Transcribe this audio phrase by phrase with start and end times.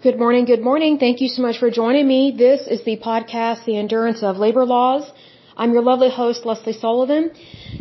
[0.00, 0.98] Good morning, good morning.
[0.98, 2.32] Thank you so much for joining me.
[2.38, 5.10] This is the podcast, The Endurance of Labor Laws.
[5.56, 7.32] I'm your lovely host, Lesley Sullivan.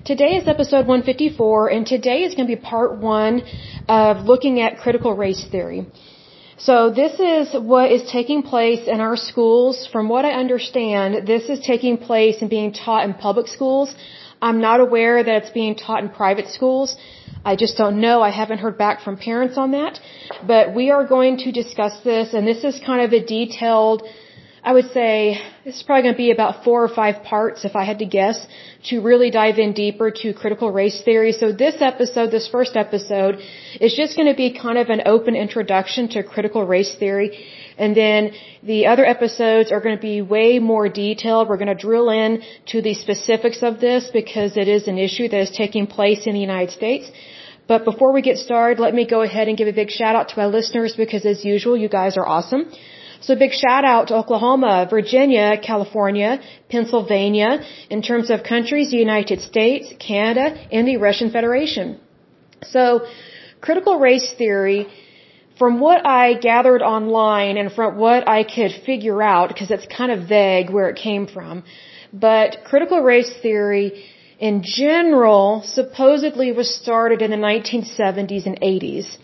[0.04, 3.44] Today is episode 154, and today is going to be part one
[3.88, 5.86] of looking at critical race theory.
[6.58, 9.88] So this is what is taking place in our schools.
[9.92, 13.94] From what I understand, this is taking place and being taught in public schools.
[14.42, 16.96] I'm not aware that it's being taught in private schools.
[17.50, 18.22] I just don't know.
[18.22, 20.02] I haven't heard back from parents on that.
[20.46, 24.04] But we are going to discuss this, and this is kind of a detailed
[24.68, 27.74] I would say this is probably going to be about four or five parts, if
[27.82, 28.38] I had to guess,
[28.90, 31.32] to really dive in deeper to critical race theory.
[31.32, 33.40] So this episode, this first episode,
[33.80, 37.30] is just going to be kind of an open introduction to critical race theory.
[37.78, 41.48] And then the other episodes are going to be way more detailed.
[41.48, 42.42] We're going to drill in
[42.74, 46.34] to the specifics of this because it is an issue that is taking place in
[46.34, 47.10] the United States.
[47.68, 50.30] But before we get started, let me go ahead and give a big shout out
[50.30, 52.72] to my listeners because as usual, you guys are awesome.
[53.20, 59.42] So big shout out to Oklahoma, Virginia, California, Pennsylvania, in terms of countries, the United
[59.42, 62.00] States, Canada, and the Russian Federation.
[62.64, 63.08] So
[63.60, 64.88] critical race theory,
[65.58, 70.12] from what I gathered online and from what I could figure out, because it's kind
[70.12, 71.64] of vague where it came from,
[72.14, 74.06] but critical race theory
[74.40, 79.18] in general supposedly was started in the 1970s and 80s.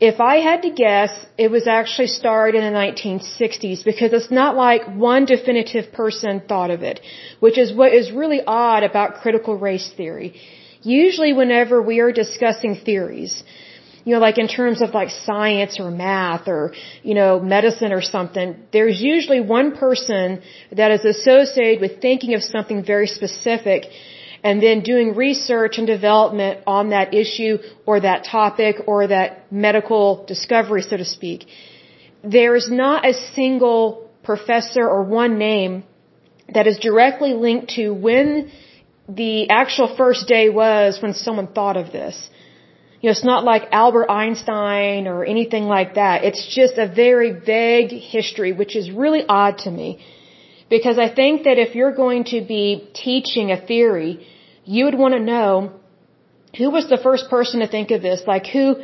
[0.00, 4.56] If I had to guess, it was actually started in the 1960s because it's not
[4.56, 7.00] like one definitive person thought of it,
[7.38, 10.40] which is what is really odd about critical race theory.
[10.82, 13.44] Usually whenever we are discussing theories,
[14.04, 16.72] you know, like in terms of like science or math or,
[17.04, 22.42] you know, medicine or something, there's usually one person that is associated with thinking of
[22.42, 23.86] something very specific
[24.44, 30.24] and then doing research and development on that issue or that topic or that medical
[30.26, 31.46] discovery, so to speak.
[32.24, 35.84] There is not a single professor or one name
[36.52, 38.50] that is directly linked to when
[39.08, 42.16] the actual first day was when someone thought of this.
[43.00, 46.22] You know, it's not like Albert Einstein or anything like that.
[46.22, 50.04] It's just a very vague history, which is really odd to me.
[50.70, 54.24] Because I think that if you're going to be teaching a theory,
[54.64, 55.72] you would want to know
[56.56, 58.22] who was the first person to think of this?
[58.26, 58.76] Like who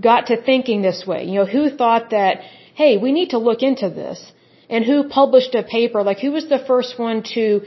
[0.00, 1.24] got to thinking this way?
[1.24, 2.40] You know, who thought that,
[2.74, 4.20] hey, we need to look into this?
[4.68, 6.02] And who published a paper?
[6.02, 7.62] Like who was the first one to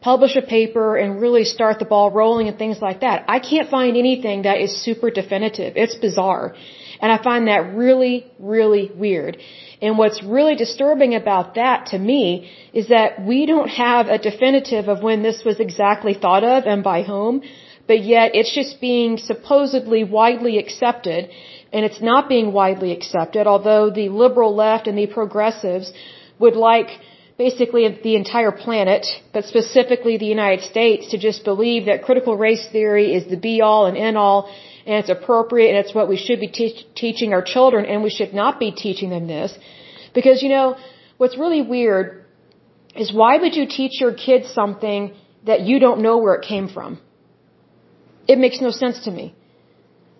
[0.00, 3.24] publish a paper and really start the ball rolling and things like that?
[3.28, 5.76] I can't find anything that is super definitive.
[5.76, 6.54] It's bizarre.
[7.00, 9.38] And I find that really, really weird.
[9.82, 14.88] And what's really disturbing about that to me is that we don't have a definitive
[14.88, 17.42] of when this was exactly thought of and by whom,
[17.86, 21.30] but yet it's just being supposedly widely accepted
[21.72, 25.92] and it's not being widely accepted, although the liberal left and the progressives
[26.38, 26.88] would like
[27.38, 32.66] basically the entire planet, but specifically the United States, to just believe that critical race
[32.72, 34.50] theory is the be all and end all
[34.86, 38.10] and it's appropriate and it's what we should be te- teaching our children and we
[38.10, 39.52] should not be teaching them this.
[40.14, 40.76] Because you know,
[41.16, 42.24] what's really weird
[42.94, 45.12] is why would you teach your kids something
[45.44, 47.00] that you don't know where it came from?
[48.28, 49.34] It makes no sense to me.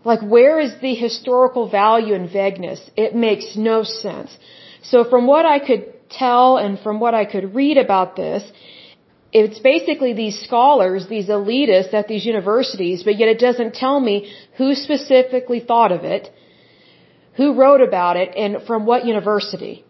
[0.04, 2.80] Like where is the historical value in vagueness?
[2.96, 4.36] It makes no sense.
[4.82, 8.42] So from what I could tell and from what I could read about this,
[9.32, 14.32] it's basically these scholars, these elitists at these universities, but yet it doesn't tell me
[14.56, 16.30] who specifically thought of it,
[17.34, 19.84] who wrote about it, and from what university.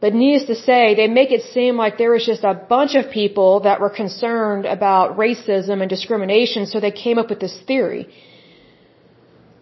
[0.00, 3.10] But needless to say, they make it seem like there was just a bunch of
[3.10, 8.08] people that were concerned about racism and discrimination, so they came up with this theory.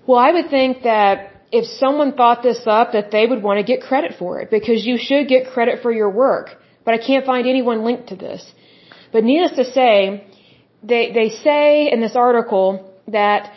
[0.06, 1.15] Well, I would think that
[1.53, 4.87] if someone thought this up, that they would want to get credit for it, because
[4.87, 6.56] you should get credit for your work.
[6.84, 8.43] But I can't find anyone linked to this.
[9.12, 10.25] But needless to say,
[10.82, 13.53] they, they say in this article that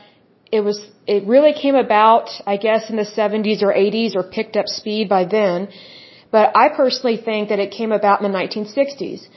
[0.52, 4.56] it was, it really came about, I guess, in the 70s or 80s or picked
[4.56, 5.69] up speed by then.
[6.31, 9.28] But I personally think that it came about in the 1960s.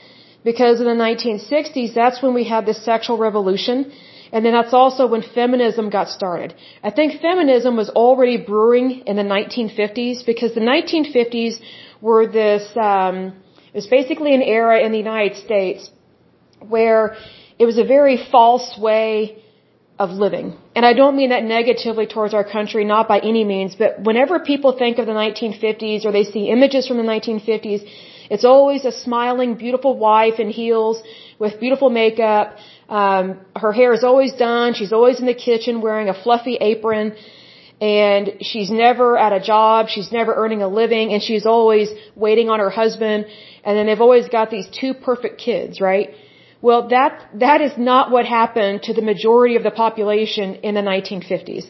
[0.43, 3.91] Because in the 1960s, that's when we had the sexual revolution.
[4.31, 6.53] And then that's also when feminism got started.
[6.83, 11.59] I think feminism was already brewing in the 1950s because the 1950s
[12.01, 13.15] were this, um,
[13.73, 15.89] it was basically an era in the United States
[16.59, 17.15] where
[17.59, 19.43] it was a very false way
[19.99, 20.55] of living.
[20.75, 24.39] And I don't mean that negatively towards our country, not by any means, but whenever
[24.39, 27.81] people think of the 1950s or they see images from the 1950s,
[28.29, 31.01] it's always a smiling, beautiful wife in heels
[31.39, 32.57] with beautiful makeup.
[32.89, 34.73] Um, her hair is always done.
[34.73, 37.15] She's always in the kitchen wearing a fluffy apron.
[37.79, 42.49] and she's never at a job, she's never earning a living, and she's always waiting
[42.49, 43.25] on her husband,
[43.63, 46.09] and then they've always got these two perfect kids, right?
[46.61, 50.81] Well, that, that is not what happened to the majority of the population in the
[50.81, 51.65] 1950s.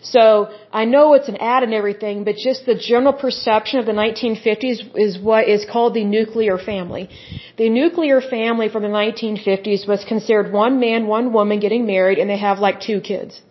[0.00, 3.92] So, I know it's an ad and everything, but just the general perception of the
[3.92, 7.10] 1950s is what is called the nuclear family.
[7.56, 12.30] The nuclear family from the 1950s was considered one man, one woman getting married, and
[12.30, 13.42] they have like two kids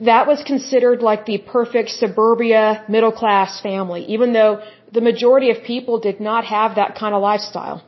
[0.00, 4.62] that was considered like the perfect suburbia middle class family, even though
[4.92, 7.84] the majority of people did not have that kind of lifestyle.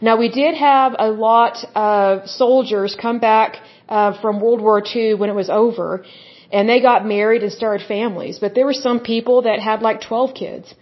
[0.00, 3.56] Now we did have a lot of soldiers come back
[3.88, 6.04] uh, from World War II when it was over,
[6.52, 8.38] and they got married and started families.
[8.38, 10.74] But there were some people that had like 12 kids,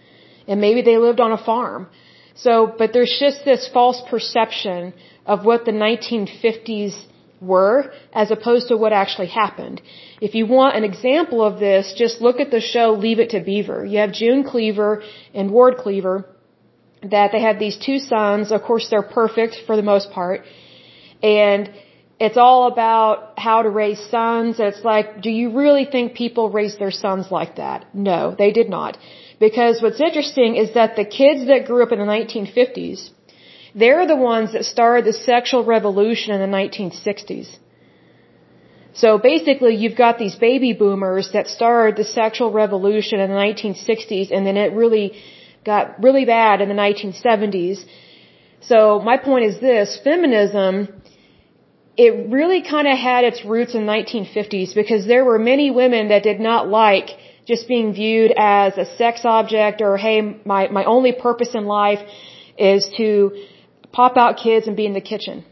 [0.47, 1.87] and maybe they lived on a farm.
[2.35, 4.93] So, but there's just this false perception
[5.25, 6.95] of what the 1950s
[7.41, 9.81] were as opposed to what actually happened.
[10.21, 13.39] If you want an example of this, just look at the show Leave It to
[13.39, 13.83] Beaver.
[13.85, 15.01] You have June Cleaver
[15.33, 16.25] and Ward Cleaver
[17.03, 18.51] that they have these two sons.
[18.51, 20.43] Of course, they're perfect for the most part.
[21.21, 21.71] And
[22.19, 24.59] it's all about how to raise sons.
[24.59, 27.93] It's like, do you really think people raise their sons like that?
[27.93, 28.97] No, they did not.
[29.39, 33.11] Because what's interesting is that the kids that grew up in the 1950s,
[33.75, 37.49] they're the ones that started the sexual revolution in the 1960s.
[38.93, 44.31] So basically, you've got these baby boomers that started the sexual revolution in the 1960s,
[44.31, 45.07] and then it really
[45.65, 47.83] got really bad in the 1970s.
[48.61, 50.87] So my point is this, feminism,
[51.97, 56.09] it really kind of had its roots in the 1950s because there were many women
[56.09, 57.09] that did not like
[57.45, 61.99] just being viewed as a sex object or, hey, my, my only purpose in life
[62.57, 63.43] is to
[63.91, 65.45] pop out kids and be in the kitchen.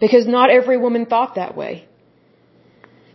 [0.00, 1.86] Because not every woman thought that way.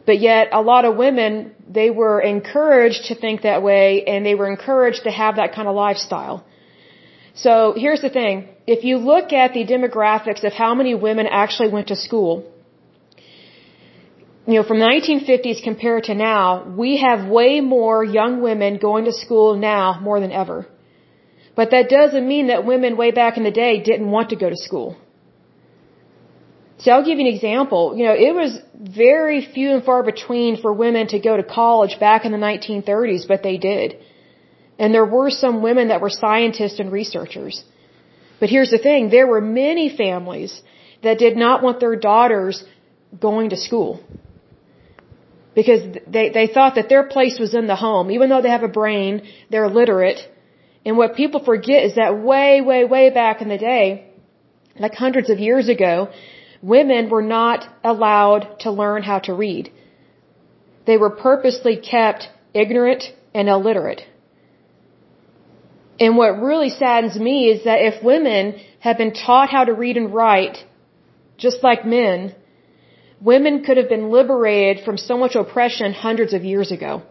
[0.05, 4.35] But yet a lot of women, they were encouraged to think that way and they
[4.35, 6.45] were encouraged to have that kind of lifestyle.
[7.33, 8.49] So here's the thing.
[8.65, 12.45] If you look at the demographics of how many women actually went to school,
[14.47, 19.05] you know, from the 1950s compared to now, we have way more young women going
[19.05, 20.67] to school now more than ever.
[21.55, 24.49] But that doesn't mean that women way back in the day didn't want to go
[24.49, 24.97] to school.
[26.79, 27.95] See, I'll give you an example.
[27.97, 31.97] You know, it was very few and far between for women to go to college
[31.99, 33.97] back in the 1930s, but they did.
[34.77, 37.63] And there were some women that were scientists and researchers.
[38.39, 40.61] But here's the thing, there were many families
[41.01, 42.63] that did not want their daughters
[43.27, 44.03] going to school.
[45.53, 48.11] Because they, they thought that their place was in the home.
[48.11, 50.19] Even though they have a brain, they're literate,
[50.85, 54.07] and what people forget is that way, way, way back in the day,
[54.77, 56.09] like hundreds of years ago,
[56.73, 59.71] women were not allowed to learn how to read.
[60.87, 63.03] They were purposely kept ignorant
[63.33, 64.03] and illiterate.
[65.99, 69.95] And what really saddens me is that if women had been taught how to read
[70.01, 70.57] and write,
[71.37, 72.35] just like men,
[73.21, 77.03] women could have been liberated from so much oppression hundreds of years ago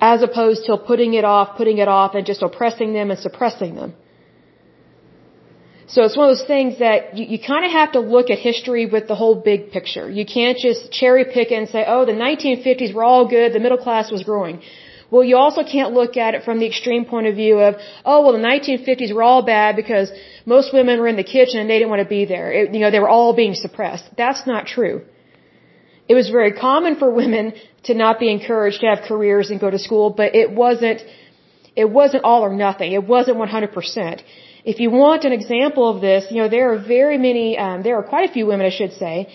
[0.00, 3.74] as opposed to putting it off, putting it off, and just oppressing them and suppressing
[3.74, 3.94] them.
[5.94, 8.38] So it's one of those things that you, you kind of have to look at
[8.38, 10.08] history with the whole big picture.
[10.18, 13.78] You can't just cherry pick and say, oh, the 1950s were all good, the middle
[13.78, 14.60] class was growing.
[15.10, 18.22] Well, you also can't look at it from the extreme point of view of, oh,
[18.22, 20.12] well, the 1950s were all bad because
[20.44, 22.52] most women were in the kitchen and they didn't want to be there.
[22.52, 24.04] It, you know, they were all being suppressed.
[24.18, 25.06] That's not true.
[26.06, 29.70] It was very common for women to not be encouraged to have careers and go
[29.70, 31.00] to school, but it wasn't,
[31.74, 32.92] it wasn't all or nothing.
[32.92, 34.22] It wasn't 100%.
[34.64, 37.96] If you want an example of this, you know, there are very many, um, there
[37.96, 39.28] are quite a few women, I should say,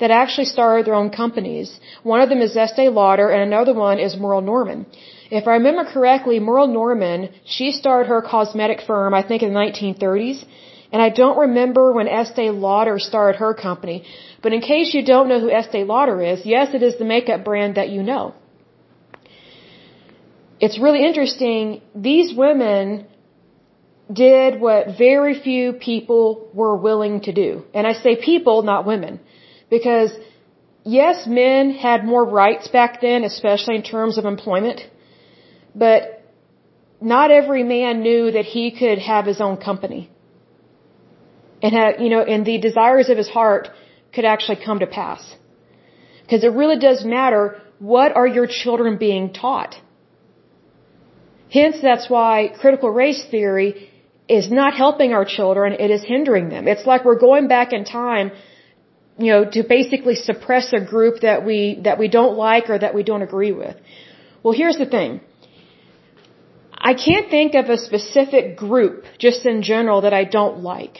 [0.00, 1.78] that actually started their own companies.
[2.02, 4.86] One of them is Estee Lauder and another one is Merle Norman.
[5.30, 9.60] If I remember correctly, Merle Norman, she started her cosmetic firm, I think in the
[9.60, 10.44] 1930s,
[10.92, 14.04] and I don't remember when Estee Lauder started her company.
[14.42, 17.44] But in case you don't know who Estee Lauder is, yes, it is the makeup
[17.44, 18.34] brand that you know.
[20.58, 21.80] It's really interesting.
[21.94, 23.06] These women
[24.12, 27.64] did what very few people were willing to do.
[27.74, 29.20] And I say people, not women.
[29.68, 30.12] Because
[30.84, 34.80] yes, men had more rights back then, especially in terms of employment.
[35.74, 36.24] But
[37.00, 40.10] not every man knew that he could have his own company
[41.62, 43.68] and have, you know, and the desires of his heart
[44.12, 45.22] could actually come to pass.
[46.22, 49.74] Because it really does matter what are your children being taught.
[51.52, 53.89] Hence, that's why critical race theory
[54.38, 56.68] is not helping our children, it is hindering them.
[56.72, 58.30] It's like we're going back in time
[59.20, 62.94] you know, to basically suppress a group that we, that we don't like or that
[62.94, 63.76] we don't agree with.
[64.42, 65.20] Well, here's the thing.
[66.90, 70.96] I can't think of a specific group, just in general, that I don't like.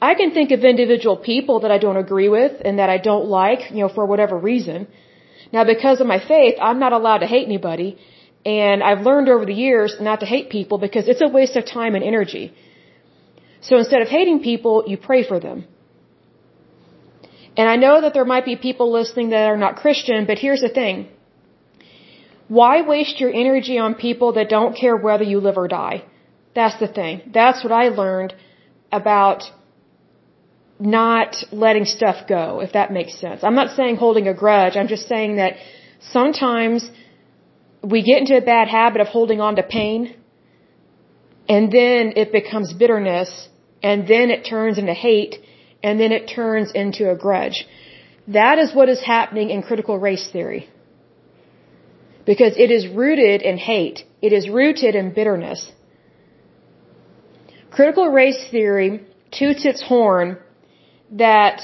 [0.00, 3.26] I can think of individual people that I don't agree with and that I don't
[3.26, 4.86] like, you know, for whatever reason.
[5.52, 7.98] Now, because of my faith, I'm not allowed to hate anybody,
[8.44, 11.64] and I've learned over the years not to hate people because it's a waste of
[11.66, 12.54] time and energy.
[13.60, 15.66] So instead of hating people, you pray for them.
[17.56, 20.60] And I know that there might be people listening that are not Christian, but here's
[20.60, 21.08] the thing.
[22.48, 26.04] Why waste your energy on people that don't care whether you live or die?
[26.54, 27.22] That's the thing.
[27.32, 28.34] That's what I learned
[28.92, 29.42] about
[30.78, 33.42] not letting stuff go, if that makes sense.
[33.42, 34.76] I'm not saying holding a grudge.
[34.76, 35.54] I'm just saying that
[36.00, 36.90] sometimes
[37.82, 40.14] we get into a bad habit of holding on to pain
[41.48, 43.48] and then it becomes bitterness
[43.82, 45.36] and then it turns into hate
[45.82, 47.66] and then it turns into a grudge.
[48.28, 50.68] That is what is happening in critical race theory.
[52.24, 54.04] Because it is rooted in hate.
[54.20, 55.70] It is rooted in bitterness.
[57.70, 60.38] Critical race theory toots its horn
[61.12, 61.60] that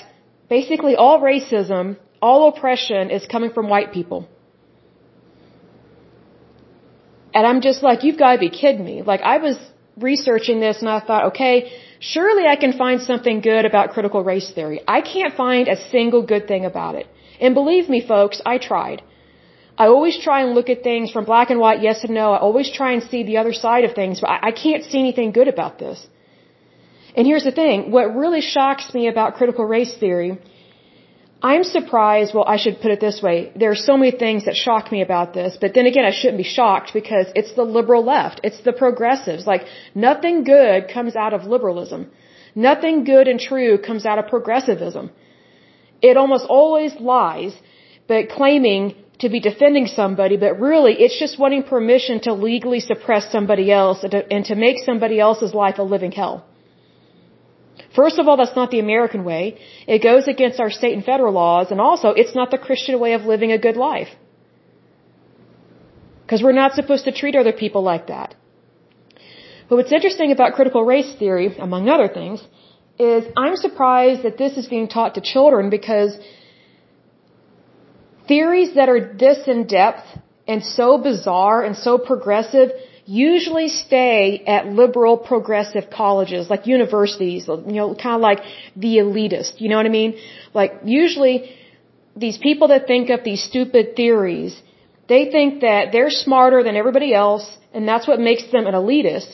[0.49, 4.29] basically all racism, all oppression is coming from white people.
[7.35, 9.03] And I'm just like, you've got to be kidding me.
[9.03, 9.57] Like, I was
[9.96, 14.50] researching this and I thought, okay, surely I can find something good about critical race
[14.50, 14.80] theory.
[14.87, 17.06] I can't find a single good thing about it.
[17.40, 19.02] And believe me, folks, I tried.
[19.76, 22.32] I always try and look at things from black and white, yes and no.
[22.32, 24.99] I always try and see the other side of things, but I, I can't see
[24.99, 26.06] anything good about this.
[27.16, 30.38] And here's the thing, what really shocks me about critical race theory,
[31.42, 34.54] I'm surprised, well, I should put it this way, there are so many things that
[34.54, 38.04] shock me about this, but then again, I shouldn't be shocked because it's the liberal
[38.04, 39.44] left, it's the progressives.
[39.44, 42.11] Like, nothing good comes out of liberalism.
[42.54, 45.11] Nothing good and true comes out of progressivism.
[46.00, 47.54] It almost always lies,
[48.06, 53.30] but claiming to be defending somebody, but really it's just wanting permission to legally suppress
[53.32, 56.44] somebody else and to, and to make somebody else's life a living hell.
[57.94, 59.58] First of all, that's not the American way.
[59.87, 63.12] It goes against our state and federal laws, and also, it's not the Christian way
[63.12, 64.08] of living a good life.
[66.22, 68.34] Because we're not supposed to treat other people like that.
[69.68, 72.42] But what's interesting about critical race theory, among other things,
[72.99, 76.16] is I'm surprised that this is being taught to children because
[78.28, 80.06] theories that are this in depth
[80.46, 82.70] and so bizarre and so progressive
[83.12, 88.40] usually stay at liberal progressive colleges, like universities, you know, kind of like
[88.75, 90.12] the elitist, you know what I mean?
[90.54, 91.54] Like usually
[92.16, 94.54] these people that think up these stupid theories,
[95.09, 99.31] they think that they're smarter than everybody else and that's what makes them an elitist.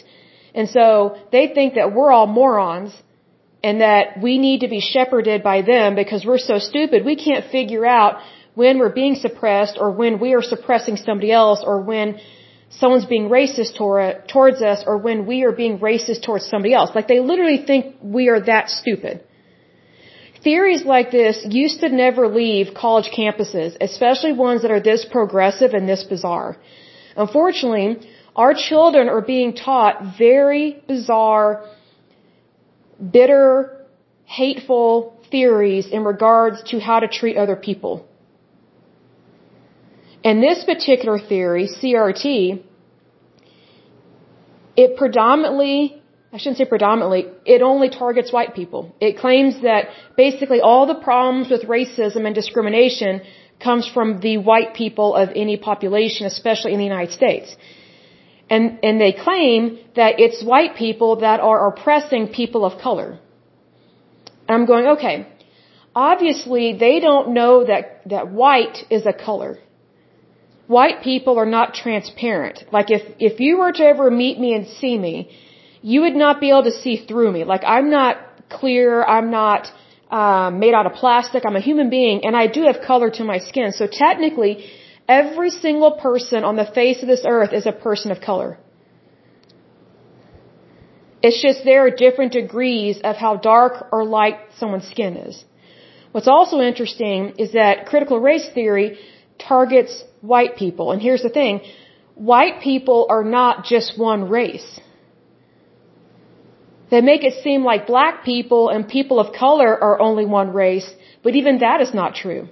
[0.56, 2.92] And so they think that we're all morons
[3.62, 7.44] and that we need to be shepherded by them because we're so stupid we can't
[7.58, 8.14] figure out
[8.56, 12.18] when we're being suppressed or when we are suppressing somebody else or when
[12.70, 13.76] someone's being racist
[14.28, 16.90] towards us or when we are being racist towards somebody else.
[16.94, 19.25] Like they literally think we are that stupid.
[20.44, 25.75] Theories like this used to never leave college campuses, especially ones that are this progressive
[25.75, 26.56] and this bizarre.
[27.16, 31.64] Unfortunately, our children are being taught very bizarre,
[33.10, 33.84] bitter,
[34.25, 38.07] hateful theories in regards to how to treat other people.
[40.25, 42.62] And this particular theory, CRT,
[44.76, 48.94] it predominantly, I shouldn't say predominantly, it only targets white people.
[49.00, 53.22] It claims that basically all the problems with racism and discrimination
[53.60, 57.56] comes from the white people of any population, especially in the United States.
[58.50, 63.18] And, and they claim that it's white people that are oppressing people of color.
[64.48, 65.26] And I'm going, okay,
[65.94, 69.58] obviously they don't know that, that white is a color
[70.68, 72.64] white people are not transparent.
[72.70, 75.30] Like if, if you were to ever meet me and see me,
[75.82, 77.44] you would not be able to see through me.
[77.44, 79.72] Like I'm not clear, I'm not
[80.10, 83.25] um, made out of plastic, I'm a human being, and I do have color to
[83.25, 83.72] my skin.
[83.72, 84.70] So technically,
[85.08, 88.58] every single person on the face of this earth is a person of color.
[91.22, 95.44] It's just there are different degrees of how dark or light someone's skin is.
[96.12, 98.98] What's also interesting is that critical race theory
[99.38, 100.92] targets white people.
[100.92, 101.61] And here's the thing
[102.14, 104.80] white people are not just one race.
[106.90, 110.88] They make it seem like black people and people of color are only one race,
[111.23, 112.49] but even that is not true.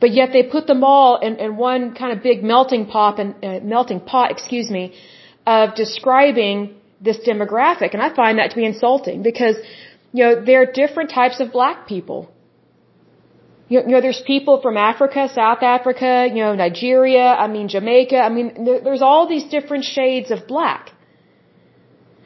[0.00, 3.34] But yet they put them all in, in one kind of big melting pot and
[3.42, 4.92] uh, melting pot, excuse me,
[5.46, 9.56] of describing this demographic, and I find that to be insulting because
[10.12, 12.30] you know, there are different types of black people.
[13.68, 18.18] You know, there's people from Africa, South Africa, you know, Nigeria, I mean, Jamaica.
[18.18, 20.92] I mean, there's all these different shades of black.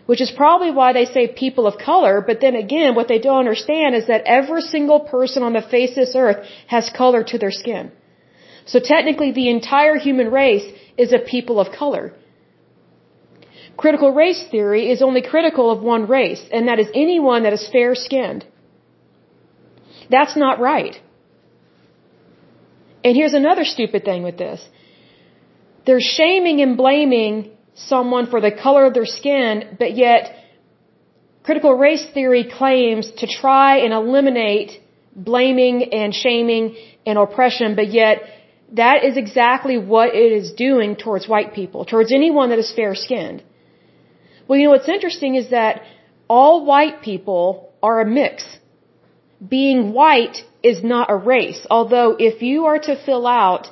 [0.07, 3.40] Which is probably why they say people of color, but then again, what they don't
[3.40, 7.38] understand is that every single person on the face of this earth has color to
[7.38, 7.92] their skin.
[8.64, 10.66] So technically, the entire human race
[10.97, 12.14] is a people of color.
[13.76, 17.68] Critical race theory is only critical of one race, and that is anyone that is
[17.68, 18.45] fair skinned.
[20.11, 21.00] That's not right.
[23.04, 24.60] And here's another stupid thing with this.
[25.86, 30.34] They're shaming and blaming someone for the color of their skin, but yet
[31.44, 34.80] critical race theory claims to try and eliminate
[35.14, 36.76] blaming and shaming
[37.06, 38.22] and oppression, but yet
[38.72, 42.94] that is exactly what it is doing towards white people, towards anyone that is fair
[42.94, 43.42] skinned.
[44.46, 45.82] Well, you know what's interesting is that
[46.28, 48.58] all white people are a mix.
[49.47, 51.66] Being white is not a race.
[51.71, 53.68] Although if you are to fill out,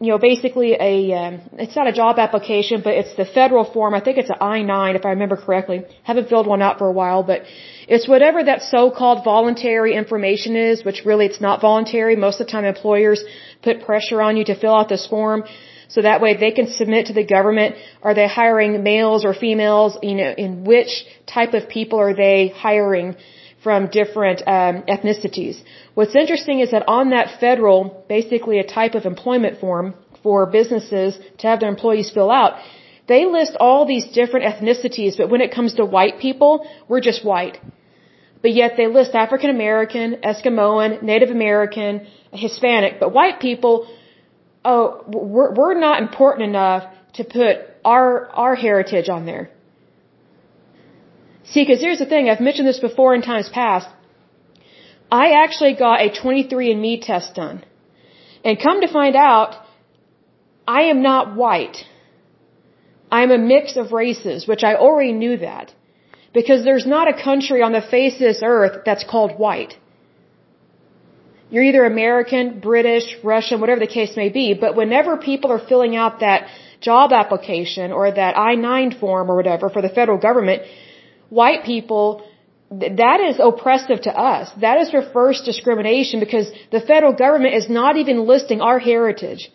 [0.00, 3.94] you know, basically a, um, it's not a job application, but it's the federal form.
[3.94, 5.84] I think it's an I-9 if I remember correctly.
[6.04, 7.42] Haven't filled one out for a while, but
[7.88, 12.14] it's whatever that so-called voluntary information is, which really it's not voluntary.
[12.14, 13.24] Most of the time employers
[13.62, 15.42] put pressure on you to fill out this form.
[15.88, 19.98] So that way they can submit to the government, are they hiring males or females,
[20.02, 23.16] you know, in which type of people are they hiring
[23.68, 25.56] from different um, ethnicities.
[25.98, 27.78] What's interesting is that on that federal,
[28.16, 29.86] basically a type of employment form
[30.22, 31.10] for businesses
[31.40, 32.52] to have their employees fill out,
[33.12, 36.52] they list all these different ethnicities, but when it comes to white people,
[36.88, 37.56] we're just white.
[38.42, 41.92] But yet they list African American, Eskimoan, Native American,
[42.32, 43.74] Hispanic, but white people,
[44.64, 46.84] oh, we're, we're not important enough
[47.18, 49.50] to put our, our heritage on there.
[51.50, 53.88] See, because here's the thing, I've mentioned this before in times past.
[55.10, 57.64] I actually got a 23andMe test done.
[58.44, 59.56] And come to find out,
[60.66, 61.78] I am not white.
[63.10, 65.74] I'm a mix of races, which I already knew that.
[66.34, 69.78] Because there's not a country on the face of this earth that's called white.
[71.50, 75.96] You're either American, British, Russian, whatever the case may be, but whenever people are filling
[75.96, 76.48] out that
[76.82, 80.62] job application or that I-9 form or whatever for the federal government,
[81.30, 82.24] white people,
[82.70, 84.50] that is oppressive to us.
[84.60, 89.50] That is reverse discrimination because the federal government is not even listing our heritage.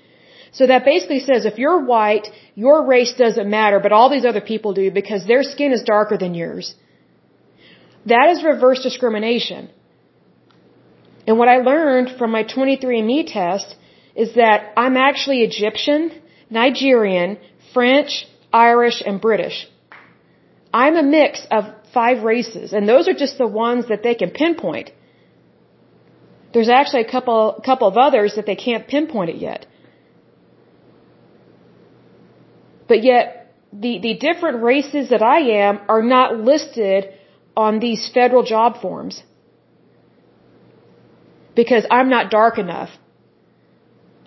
[0.52, 4.42] So that basically says if you're white, your race doesn't matter, but all these other
[4.42, 6.76] people do because their skin is darker than yours.
[8.06, 9.70] That is reverse discrimination.
[11.26, 13.76] And what I learned from my 23andMe test
[14.16, 16.12] is that I'm actually Egyptian,
[16.50, 17.38] Nigerian,
[17.74, 19.68] French, Irish, and British.
[20.74, 24.32] I'm a mix of five races, and those are just the ones that they can
[24.32, 24.92] pinpoint.
[26.54, 29.68] There's actually a couple, couple of others that they can't pinpoint it yet.
[32.88, 37.10] But yet, the, the different races that I am are not listed
[37.56, 39.24] on these federal job forms
[41.56, 42.90] because I'm not dark enough.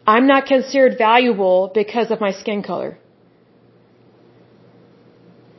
[0.06, 2.98] I'm not considered valuable because of my skin color.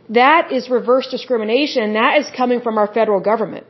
[0.09, 1.83] That is reverse discrimination.
[1.83, 3.65] and That is coming from our federal government.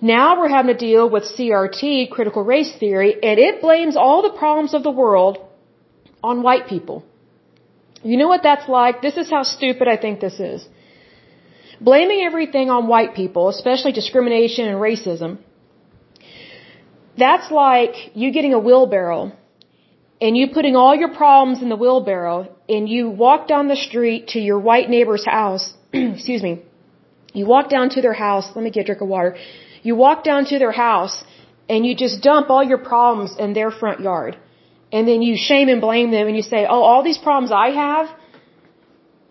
[0.00, 4.30] Now we're having to deal with CRT, critical race theory, and it blames all the
[4.30, 5.38] problems of the world
[6.22, 7.04] on white people.
[8.02, 9.02] You know what that's like?
[9.02, 10.66] This is how stupid I think this is.
[11.80, 15.38] Blaming everything on white people, especially discrimination and racism,
[17.16, 19.32] that's like you getting a wheelbarrow
[20.20, 24.28] and you putting all your problems in the wheelbarrow and you walk down the street
[24.28, 26.62] to your white neighbor's house, excuse me,
[27.32, 29.36] you walk down to their house, let me get a drink of water.
[29.82, 31.22] You walk down to their house
[31.68, 34.36] and you just dump all your problems in their front yard.
[34.90, 37.68] And then you shame and blame them and you say, oh, all these problems I
[37.70, 38.08] have,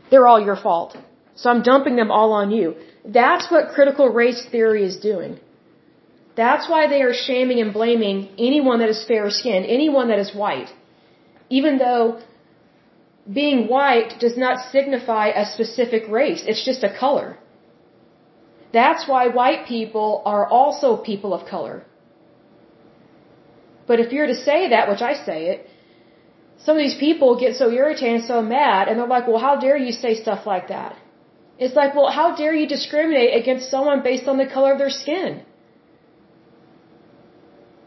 [0.10, 0.95] they're all your fault.
[1.36, 2.76] So I'm dumping them all on you.
[3.06, 5.39] That's what critical race theory is doing.
[6.43, 10.34] That's why they are shaming and blaming anyone that is fair skinned, anyone that is
[10.43, 10.71] white.
[11.50, 12.19] Even though
[13.39, 17.38] being white does not signify a specific race, it's just a color.
[18.71, 21.78] That's why white people are also people of color.
[23.88, 25.67] But if you're to say that, which I say it,
[26.65, 29.56] some of these people get so irritated and so mad, and they're like, well, how
[29.56, 30.95] dare you say stuff like that?
[31.58, 34.89] It's like, well, how dare you discriminate against someone based on the color of their
[34.89, 35.46] skin?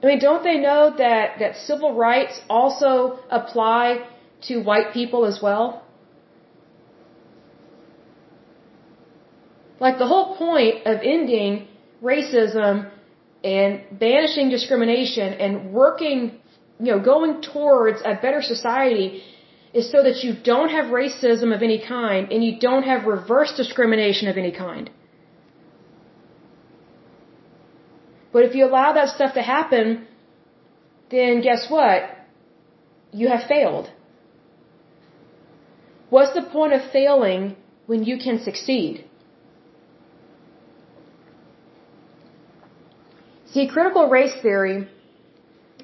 [0.03, 4.07] I mean, don't they know that, that civil rights also apply
[4.49, 5.83] to white people as well?
[9.79, 11.69] Like the whole point of ending
[12.03, 12.91] racism
[13.43, 16.39] and banishing discrimination and working,
[16.79, 19.23] you know, going towards a better society
[19.73, 23.53] is so that you don't have racism of any kind and you don't have reverse
[23.57, 24.91] discrimination of any kind.
[28.33, 30.07] But if you allow that stuff to happen,
[31.11, 32.03] then guess what?
[33.13, 33.91] You have failed.
[36.11, 39.05] What's the point of failing when you can succeed?
[43.53, 44.89] See, critical race theory,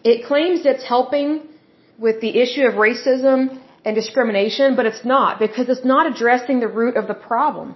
[0.04, 1.30] it claims it's helping
[1.98, 6.68] with the issue of racism and discrimination, but it's not because it's not addressing the
[6.68, 7.74] root of the problem.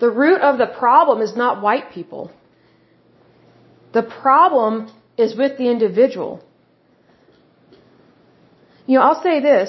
[0.00, 2.32] The root of the problem is not white people.
[3.96, 4.74] The problem
[5.24, 6.32] is with the individual.
[8.86, 9.68] You know, I'll say this.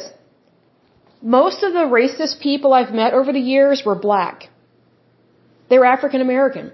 [1.37, 4.49] Most of the racist people I've met over the years were black.
[5.69, 6.71] They were African American.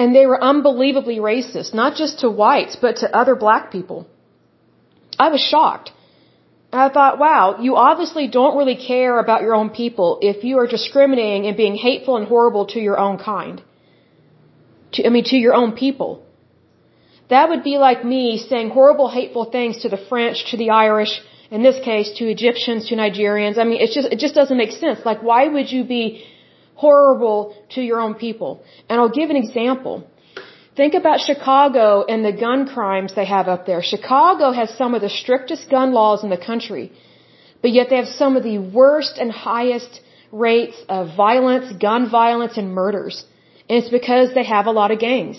[0.00, 4.06] And they were unbelievably racist, not just to whites, but to other black people.
[5.26, 5.92] I was shocked.
[6.72, 10.66] I thought, wow, you obviously don't really care about your own people if you are
[10.66, 13.62] discriminating and being hateful and horrible to your own kind.
[14.92, 16.24] To, I mean, to your own people.
[17.34, 21.12] That would be like me saying horrible, hateful things to the French, to the Irish,
[21.56, 23.56] in this case, to Egyptians, to Nigerians.
[23.62, 24.98] I mean, it's just, it just doesn't make sense.
[25.10, 26.04] Like, why would you be
[26.84, 27.40] horrible
[27.74, 28.50] to your own people?
[28.88, 29.94] And I'll give an example.
[30.80, 33.80] Think about Chicago and the gun crimes they have up there.
[33.94, 36.86] Chicago has some of the strictest gun laws in the country,
[37.62, 39.92] but yet they have some of the worst and highest
[40.46, 43.16] rates of violence, gun violence, and murders.
[43.68, 45.38] And it's because they have a lot of gangs.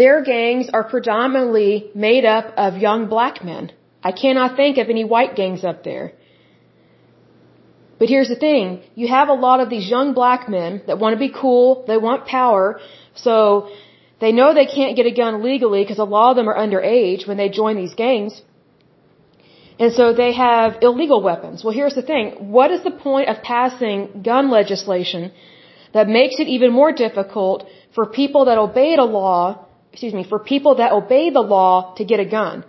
[0.00, 3.72] Their gangs are predominantly made up of young black men.
[4.10, 6.06] I cannot think of any white gangs up there.
[7.98, 8.66] But here's the thing.
[8.94, 11.96] You have a lot of these young black men that want to be cool, they
[11.96, 12.80] want power,
[13.24, 13.36] so
[14.20, 17.26] they know they can't get a gun legally because a lot of them are underage
[17.26, 18.40] when they join these gangs.
[19.80, 21.64] And so they have illegal weapons.
[21.64, 22.24] Well, here's the thing.
[22.58, 25.32] What is the point of passing gun legislation
[25.92, 29.40] that makes it even more difficult for people that obey a law
[29.98, 32.64] excuse me, for people that obey the law to get a gun.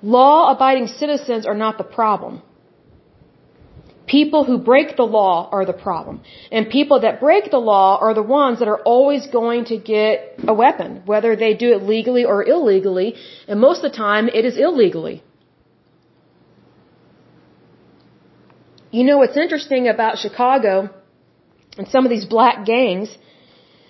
[0.00, 2.42] Law abiding citizens are not the problem.
[4.06, 6.22] People who break the law are the problem.
[6.52, 10.38] And people that break the law are the ones that are always going to get
[10.46, 13.16] a weapon, whether they do it legally or illegally,
[13.48, 15.24] and most of the time it is illegally.
[18.92, 20.88] You know what's interesting about Chicago
[21.76, 23.18] and some of these black gangs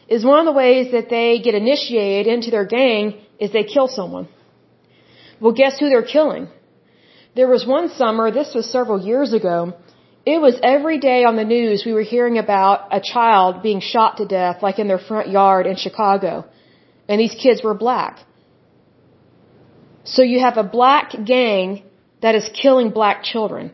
[0.09, 3.89] is one of the ways that they get initiated into their gang is they kill
[3.89, 4.29] someone.
[5.41, 6.49] Well, guess who they're killing?
[7.35, 9.75] There was one summer, this was several years ago,
[10.25, 14.17] it was every day on the news we were hearing about a child being shot
[14.17, 16.45] to death, like in their front yard in Chicago.
[17.09, 18.19] And these kids were black.
[20.03, 21.85] So you have a black gang
[22.23, 23.73] that is killing black children.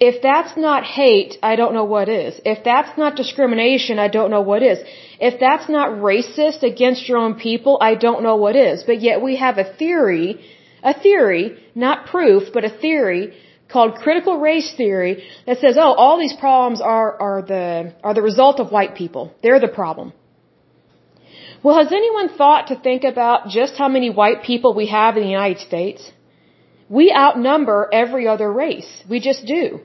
[0.00, 2.40] If that's not hate, I don't know what is.
[2.44, 4.78] If that's not discrimination, I don't know what is.
[5.20, 8.84] If that's not racist against your own people, I don't know what is.
[8.84, 10.40] But yet we have a theory,
[10.82, 13.34] a theory, not proof, but a theory
[13.68, 18.22] called critical race theory that says, oh, all these problems are, are the, are the
[18.22, 19.34] result of white people.
[19.42, 20.12] They're the problem.
[21.62, 25.24] Well, has anyone thought to think about just how many white people we have in
[25.24, 26.12] the United States?
[26.88, 28.90] We outnumber every other race.
[29.08, 29.80] We just do.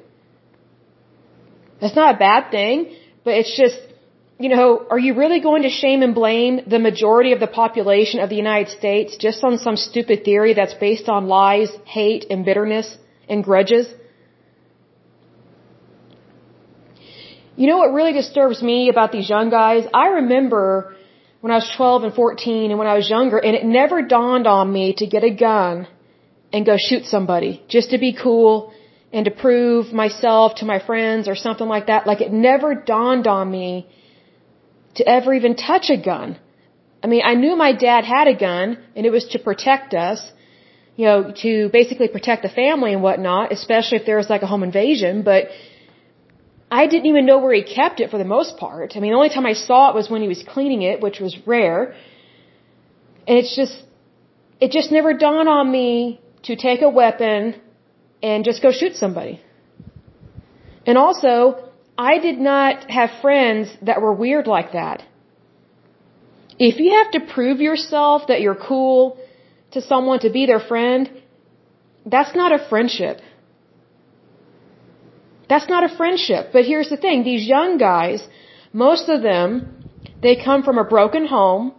[1.81, 3.77] That's not a bad thing, but it's just,
[4.39, 8.21] you know, are you really going to shame and blame the majority of the population
[8.21, 12.45] of the United States just on some stupid theory that's based on lies, hate, and
[12.45, 13.87] bitterness and grudges?
[17.55, 19.85] You know what really disturbs me about these young guys?
[19.93, 20.95] I remember
[21.41, 24.47] when I was 12 and 14 and when I was younger, and it never dawned
[24.47, 25.87] on me to get a gun
[26.53, 28.71] and go shoot somebody just to be cool
[29.11, 32.07] and to prove myself to my friends or something like that.
[32.07, 33.87] Like it never dawned on me
[34.95, 36.37] to ever even touch a gun.
[37.03, 40.19] I mean, I knew my dad had a gun and it was to protect us,
[40.95, 44.47] you know, to basically protect the family and whatnot, especially if there was like a
[44.53, 45.47] home invasion, but
[46.71, 48.93] I didn't even know where he kept it for the most part.
[48.95, 51.19] I mean, the only time I saw it was when he was cleaning it, which
[51.19, 51.93] was rare.
[53.27, 53.75] And it's just,
[54.59, 57.59] it just never dawned on me to take a weapon
[58.21, 59.41] and just go shoot somebody.
[60.85, 65.03] And also, I did not have friends that were weird like that.
[66.59, 69.17] If you have to prove yourself that you're cool
[69.71, 71.09] to someone to be their friend,
[72.05, 73.21] that's not a friendship.
[75.49, 76.49] That's not a friendship.
[76.53, 77.23] But here's the thing.
[77.23, 78.27] These young guys,
[78.71, 79.89] most of them,
[80.21, 81.73] they come from a broken home.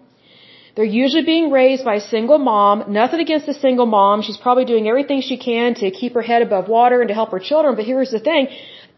[0.74, 2.92] They're usually being raised by a single mom.
[3.00, 4.22] Nothing against the single mom.
[4.22, 7.30] She's probably doing everything she can to keep her head above water and to help
[7.30, 7.76] her children.
[7.76, 8.48] But here's the thing.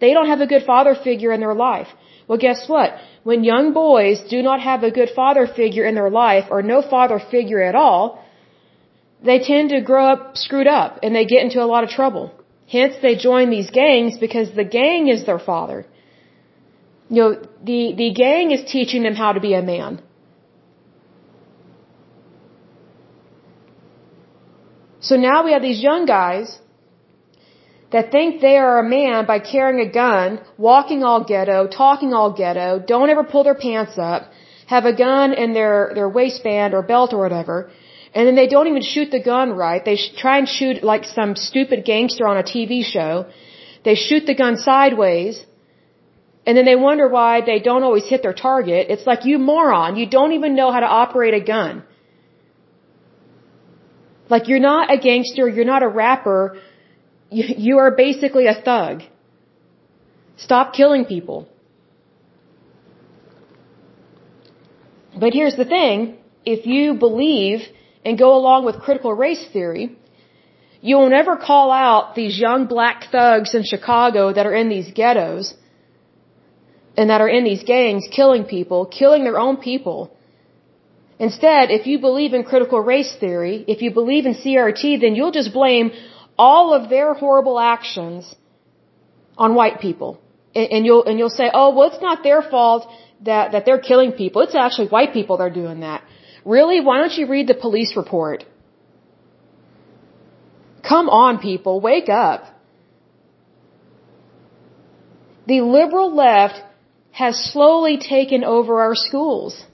[0.00, 1.88] They don't have a good father figure in their life.
[2.28, 2.94] Well, guess what?
[3.24, 6.80] When young boys do not have a good father figure in their life or no
[6.82, 8.24] father figure at all,
[9.22, 12.32] they tend to grow up screwed up and they get into a lot of trouble.
[12.68, 15.86] Hence, they join these gangs because the gang is their father.
[17.08, 17.30] You know,
[17.62, 20.02] the, the gang is teaching them how to be a man.
[25.08, 26.48] So now we have these young guys
[27.92, 30.28] that think they are a man by carrying a gun,
[30.68, 34.22] walking all ghetto, talking all ghetto, don't ever pull their pants up,
[34.74, 37.56] have a gun in their, their waistband or belt or whatever,
[38.16, 39.84] and then they don't even shoot the gun right.
[39.90, 43.26] They try and shoot like some stupid gangster on a TV show.
[43.84, 45.44] They shoot the gun sideways.
[46.46, 48.86] And then they wonder why they don't always hit their target.
[48.94, 51.82] It's like, you moron, you don't even know how to operate a gun.
[54.28, 56.58] Like, you're not a gangster, you're not a rapper,
[57.30, 59.02] you, you are basically a thug.
[60.36, 61.48] Stop killing people.
[65.18, 67.60] But here's the thing, if you believe
[68.04, 69.96] and go along with critical race theory,
[70.80, 74.92] you will never call out these young black thugs in Chicago that are in these
[74.92, 75.54] ghettos
[76.96, 80.15] and that are in these gangs killing people, killing their own people.
[81.18, 85.32] Instead, if you believe in critical race theory, if you believe in CRT, then you'll
[85.32, 85.90] just blame
[86.36, 88.34] all of their horrible actions
[89.38, 90.20] on white people.
[90.54, 92.90] And, and you'll, and you'll say, oh, well, it's not their fault
[93.22, 94.42] that, that they're killing people.
[94.42, 96.02] It's actually white people that are doing that.
[96.44, 96.80] Really?
[96.80, 98.44] Why don't you read the police report?
[100.86, 101.80] Come on, people.
[101.80, 102.44] Wake up.
[105.46, 106.60] The liberal left
[107.10, 109.64] has slowly taken over our schools.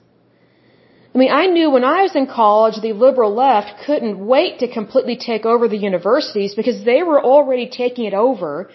[1.13, 4.67] I mean, I knew when I was in college, the liberal left couldn't wait to
[4.67, 8.71] completely take over the universities because they were already taking it over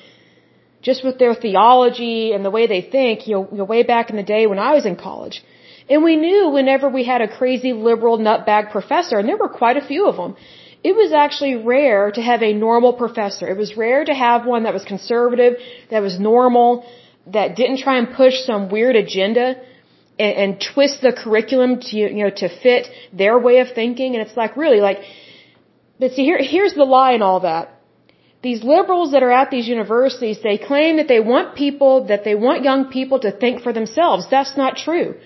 [0.81, 4.23] just with their theology and the way they think, you know, way back in the
[4.23, 5.43] day when I was in college.
[5.91, 9.77] And we knew whenever we had a crazy liberal nutbag professor, and there were quite
[9.77, 10.37] a few of them,
[10.85, 13.49] it was actually rare to have a normal professor.
[13.49, 15.55] It was rare to have one that was conservative,
[15.91, 16.87] that was normal,
[17.27, 19.57] that didn't try and push some weird agenda
[20.19, 24.15] and, and twist the curriculum to you know to fit their way of thinking.
[24.15, 24.99] And it's like really like,
[25.99, 27.75] but see here here's the lie in all that.
[28.41, 32.37] These liberals that are at these universities, they claim that they want people, that they
[32.37, 34.29] want young people to think for themselves.
[34.31, 35.17] That's not true.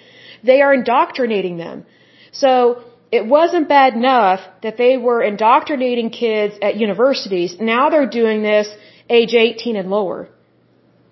[0.42, 1.84] They are indoctrinating them.
[2.32, 7.56] So, it wasn't bad enough that they were indoctrinating kids at universities.
[7.60, 8.68] Now they're doing this
[9.10, 10.30] age 18 and lower,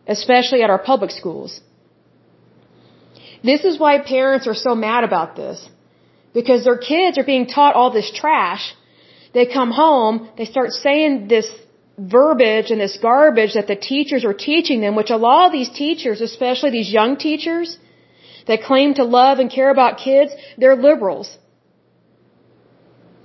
[0.07, 1.61] especially at our public schools.
[3.43, 5.69] This is why parents are so mad about this.
[6.33, 8.75] Because their kids are being taught all this trash.
[9.33, 11.49] They come home, they start saying this
[11.99, 15.71] verbiage and this garbage that the teachers are teaching them, which a lot of these
[15.71, 17.79] teachers, especially these young teachers
[18.47, 21.39] that claim to love and care about kids, they're liberals.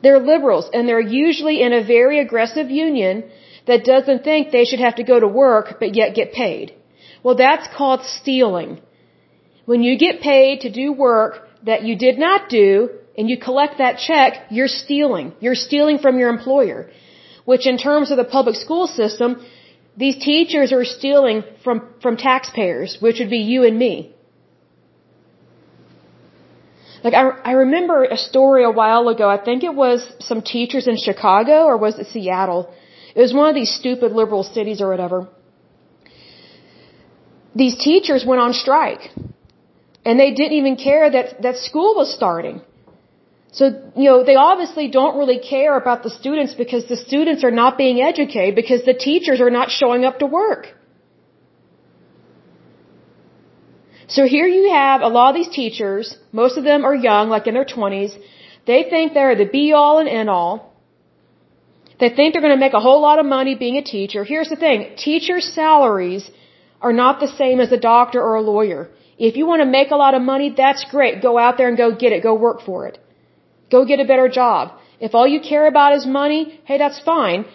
[0.03, 3.23] They're liberals and they're usually in a very aggressive union
[3.65, 6.75] that doesn't think they should have to go to work but yet get paid.
[7.23, 8.81] Well, that's called stealing.
[9.65, 13.79] When you get paid to do work that you did not do and you collect
[13.79, 15.33] that check, you're stealing.
[15.39, 16.89] You're stealing from your employer.
[17.45, 19.45] Which in terms of the public school system,
[19.97, 24.13] these teachers are stealing from, from taxpayers, which would be you and me.
[27.03, 29.29] Like I, I remember a story a while ago.
[29.29, 32.73] I think it was some teachers in Chicago or was it Seattle?
[33.15, 35.27] It was one of these stupid liberal cities or whatever.
[37.55, 39.11] These teachers went on strike
[40.05, 42.61] and they didn't even care that, that school was starting.
[43.51, 43.65] So,
[43.95, 47.77] you know, they obviously don't really care about the students because the students are not
[47.77, 50.67] being educated because the teachers are not showing up to work.
[54.07, 57.47] So here you have a lot of these teachers, most of them are young, like
[57.47, 58.15] in their 20s.
[58.67, 60.73] They think they're the be all and end all.
[61.99, 64.23] They think they're going to make a whole lot of money being a teacher.
[64.23, 64.95] Here's the thing.
[64.97, 66.29] Teachers' salaries
[66.81, 68.89] are not the same as a doctor or a lawyer.
[69.17, 71.21] If you want to make a lot of money, that's great.
[71.21, 72.23] Go out there and go get it.
[72.23, 72.99] Go work for it.
[73.71, 74.73] Go get a better job.
[74.99, 77.45] If all you care about is money, hey, that's fine.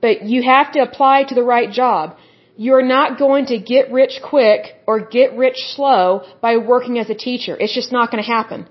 [0.00, 2.16] But you have to apply to the right job.
[2.56, 7.14] You're not going to get rich quick or get rich slow by working as a
[7.14, 7.56] teacher.
[7.58, 8.68] It's just not going to happen.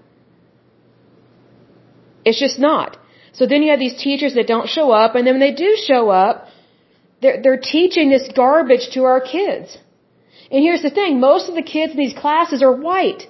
[2.23, 2.97] It's just not.
[3.33, 5.75] So then you have these teachers that don't show up, and then when they do
[5.89, 6.47] show up,
[7.23, 9.77] They're, they're teaching this garbage to our kids.
[10.51, 13.27] And here's the thing, most of the kids in these classes are white.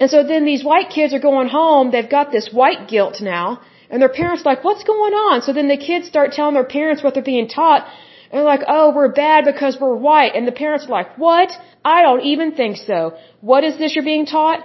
[0.00, 3.60] And so then these white kids are going home, they've got this white guilt now,
[3.90, 5.42] and their parents are like, what's going on?
[5.42, 7.86] So then the kids start telling their parents what they're being taught,
[8.30, 10.34] and they're like, oh, we're bad because we're white.
[10.36, 11.50] And the parents are like, what?
[11.84, 13.16] I don't even think so.
[13.40, 14.60] What is this you're being taught?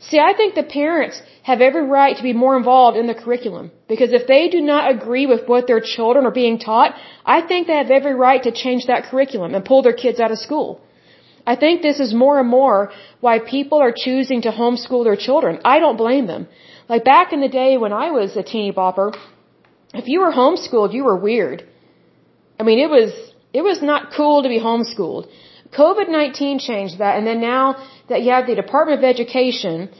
[0.00, 3.70] See, I think the parents have every right to be more involved in the curriculum.
[3.88, 6.94] Because if they do not agree with what their children are being taught,
[7.26, 10.30] I think they have every right to change that curriculum and pull their kids out
[10.30, 10.80] of school.
[11.46, 15.60] I think this is more and more why people are choosing to homeschool their children.
[15.64, 16.46] I don't blame them.
[16.88, 19.08] Like back in the day when I was a teeny bopper,
[19.94, 21.66] if you were homeschooled, you were weird.
[22.60, 23.12] I mean, it was,
[23.52, 25.28] it was not cool to be homeschooled.
[25.72, 27.76] COVID-19 changed that, and then now
[28.08, 29.90] that you have the Department of Education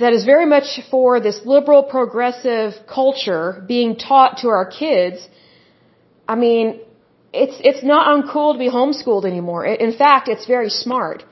[0.00, 5.28] that is very much for this liberal progressive culture being taught to our kids,
[6.28, 6.80] I mean,
[7.32, 9.66] it's, it's not uncool to be homeschooled anymore.
[9.66, 11.24] In fact, it's very smart.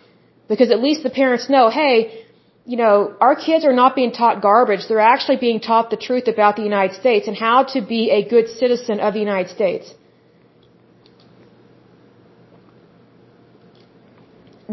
[0.49, 2.25] Because at least the parents know, hey,
[2.67, 4.81] you know, our kids are not being taught garbage.
[4.89, 8.29] They're actually being taught the truth about the United States and how to be a
[8.29, 9.93] good citizen of the United States.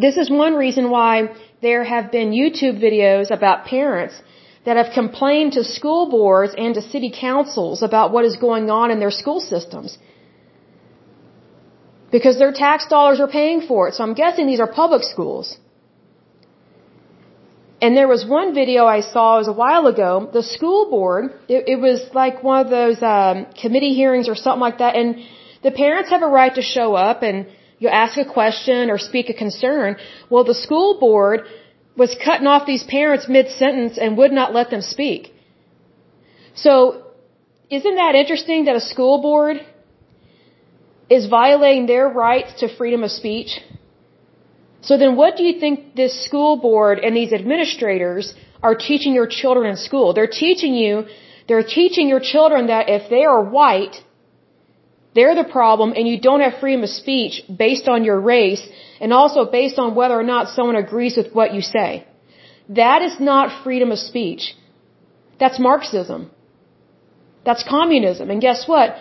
[0.06, 1.14] This is one reason why
[1.62, 4.16] there have been YouTube videos about parents
[4.66, 8.92] that have complained to school boards and to city councils about what is going on
[8.92, 9.98] in their school systems.
[12.12, 13.94] Because their tax dollars are paying for it.
[13.96, 15.58] So I'm guessing these are public schools.
[17.82, 21.24] And there was one video I saw, it was a while ago, the school board,
[21.48, 25.16] it, it was like one of those um, committee hearings or something like that, and
[25.64, 27.48] the parents have a right to show up and
[27.80, 29.98] you ask a question or speak a concern.
[30.30, 31.42] Well, the school board
[31.96, 35.34] was cutting off these parents mid-sentence and would not let them speak.
[36.54, 37.04] So,
[37.70, 39.58] isn't that interesting that a school board
[41.10, 43.60] is violating their rights to freedom of speech?
[44.82, 49.28] So then what do you think this school board and these administrators are teaching your
[49.28, 50.13] children in school?
[50.13, 51.06] They're teaching you,
[51.48, 53.96] they're teaching your children that if they are white,
[55.15, 58.65] they're the problem and you don't have freedom of speech based on your race
[59.02, 62.06] and also based on whether or not someone agrees with what you say.
[62.69, 64.56] That is not freedom of speech.
[65.39, 66.30] That's Marxism.
[67.43, 68.30] That's communism.
[68.30, 68.95] And guess what?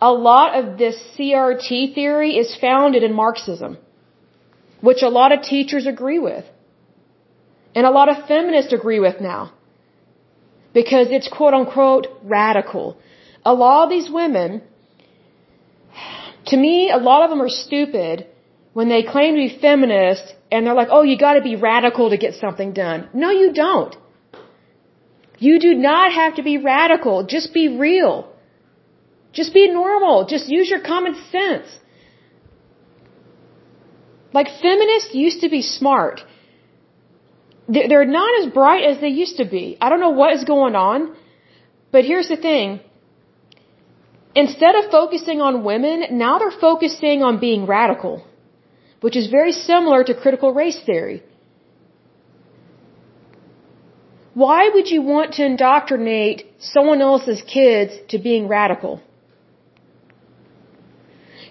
[0.00, 3.76] A lot of this CRT theory is founded in Marxism,
[4.80, 6.44] which a lot of teachers agree with.
[7.74, 9.52] And a lot of feminists agree with now.
[10.72, 12.96] Because it's quote unquote radical.
[13.44, 14.62] A lot of these women
[16.46, 18.26] to me, a lot of them are stupid
[18.72, 22.16] when they claim to be feminist and they're like, oh, you gotta be radical to
[22.16, 23.08] get something done.
[23.12, 23.96] No, you don't.
[25.38, 27.24] You do not have to be radical.
[27.24, 28.30] Just be real.
[29.32, 30.26] Just be normal.
[30.26, 31.66] Just use your common sense.
[34.32, 36.22] Like feminists used to be smart.
[37.68, 39.78] They're not as bright as they used to be.
[39.80, 41.16] I don't know what is going on,
[41.92, 42.80] but here's the thing.
[44.34, 48.24] Instead of focusing on women, now they're focusing on being radical,
[49.00, 51.22] which is very similar to critical race theory.
[54.34, 59.02] Why would you want to indoctrinate someone else's kids to being radical?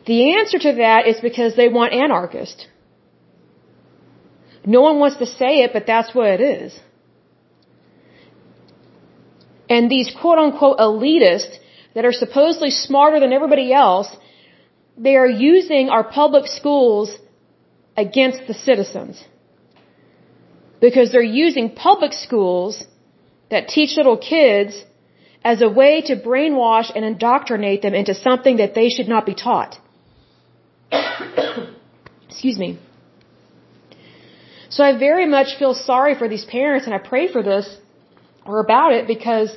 [0.06, 2.65] The answer to that is because they want anarchists.
[4.65, 6.80] No one wants to say it, but that's what it is.
[9.70, 11.59] And these quote unquote elitists
[11.93, 14.10] that are supposedly smarter than everybody else,
[14.97, 17.17] they are using our public schools
[17.97, 19.23] against the citizens.
[20.80, 22.86] Because they're using public schools
[23.49, 24.84] that teach little kids
[25.43, 29.34] as a way to brainwash and indoctrinate them into something that they should not be
[29.34, 29.78] taught.
[32.30, 32.78] Excuse me.
[34.69, 37.78] So I very much feel sorry for these parents and I pray for this
[38.45, 39.56] or about it because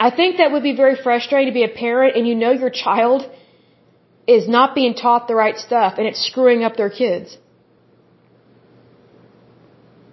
[0.00, 2.70] I think that would be very frustrating to be a parent and you know your
[2.70, 3.28] child
[4.26, 7.36] is not being taught the right stuff and it's screwing up their kids.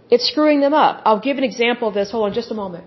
[0.10, 1.02] It's screwing them up.
[1.06, 2.12] I'll give an example of this.
[2.12, 2.86] Hold on just a moment.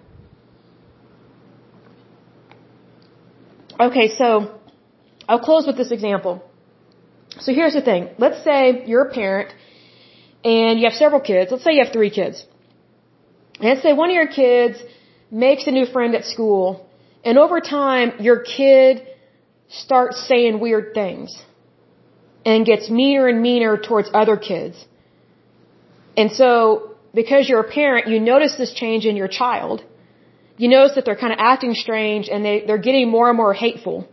[3.78, 4.58] Okay, so
[5.28, 6.42] I'll close with this example.
[7.40, 8.08] So here's the thing.
[8.18, 9.54] Let's say you're a parent
[10.44, 11.52] and you have several kids.
[11.52, 12.44] Let's say you have three kids.
[13.60, 14.82] And let's say one of your kids
[15.30, 16.87] makes a new friend at school
[17.28, 18.92] and over time, your kid
[19.82, 21.30] starts saying weird things
[22.50, 24.76] and gets meaner and meaner towards other kids.
[26.20, 26.48] And so,
[27.20, 29.78] because you're a parent, you notice this change in your child
[30.58, 33.54] you notice that they're kind of acting strange and they, they're getting more and more
[33.54, 34.06] hateful.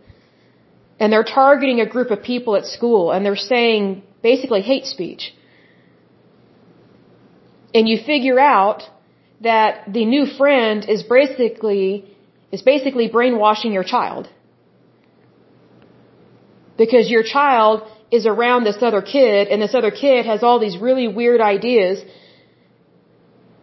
[0.98, 5.34] And they're targeting a group of people at school and they're saying basically hate speech.
[7.74, 8.84] And you figure out
[9.40, 12.15] that the new friend is basically,
[12.52, 14.28] is basically brainwashing your child.
[16.76, 20.78] Because your child is around this other kid and this other kid has all these
[20.78, 22.02] really weird ideas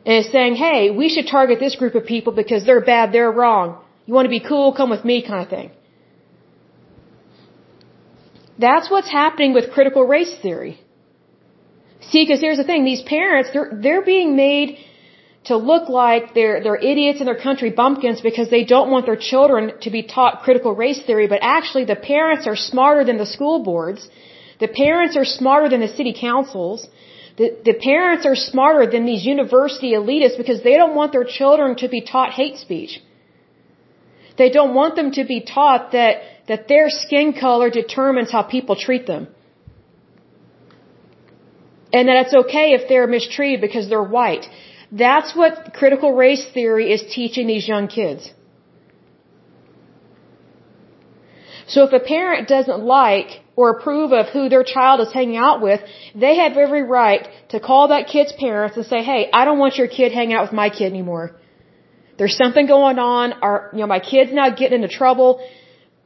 [0.06, 3.32] and is saying, hey, we should target this group of people because they're bad, they're
[3.32, 3.82] wrong.
[4.06, 5.72] You want to be cool, come with me kind of thing.
[8.60, 10.80] That's what's happening with critical race theory.
[12.10, 14.78] See, because here's the thing, these parents, they're, they're being made
[15.46, 19.18] to look like they're, they're idiots and they're country bumpkins because they don't want their
[19.18, 23.26] children to be taught critical race theory, but actually the parents are smarter than the
[23.26, 24.08] school boards.
[24.60, 26.88] The parents are smarter than the city councils.
[27.38, 31.76] The, the parents are smarter than these university elitists because they don't want their children
[31.78, 33.02] to be taught hate speech.
[34.38, 38.76] They don't want them to be taught that, that their skin color determines how people
[38.76, 39.28] treat them.
[41.92, 44.46] And that it's okay if they're mistreated because they're white.
[44.94, 48.32] That's what critical race theory is teaching these young kids.
[51.66, 55.62] So if a parent doesn't like or approve of who their child is hanging out
[55.62, 55.82] with,
[56.14, 59.78] they have every right to call that kid's parents and say, "Hey, I don't want
[59.78, 61.26] your kid hanging out with my kid anymore.
[62.18, 63.34] There's something going on.
[63.42, 65.30] Our, you know, my kid's now getting into trouble.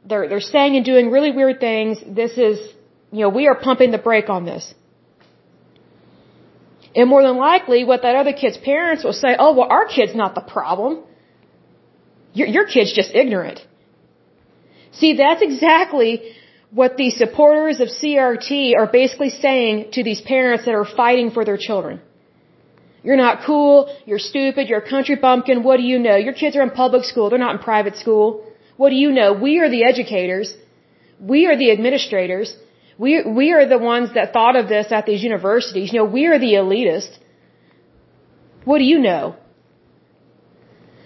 [0.06, 1.98] They're they're saying and doing really weird things.
[2.06, 2.58] This is,
[3.12, 4.74] you know, we are pumping the brake on this."
[6.98, 10.16] And more than likely, what that other kid's parents will say, "Oh, well, our kid's
[10.22, 10.92] not the problem.
[12.38, 13.60] Your your kid's just ignorant."
[15.00, 16.10] See, that's exactly
[16.80, 21.44] what the supporters of CRT are basically saying to these parents that are fighting for
[21.48, 22.00] their children.
[23.06, 23.74] You're not cool,
[24.08, 26.16] you're stupid, you're a country bumpkin, what do you know?
[26.28, 28.26] Your kids are in public school, they're not in private school.
[28.76, 29.28] What do you know?
[29.46, 30.48] We are the educators.
[31.34, 32.48] We are the administrators.
[32.98, 35.92] We, we are the ones that thought of this at these universities.
[35.92, 37.16] You know, we are the elitists.
[38.64, 39.36] What do you know?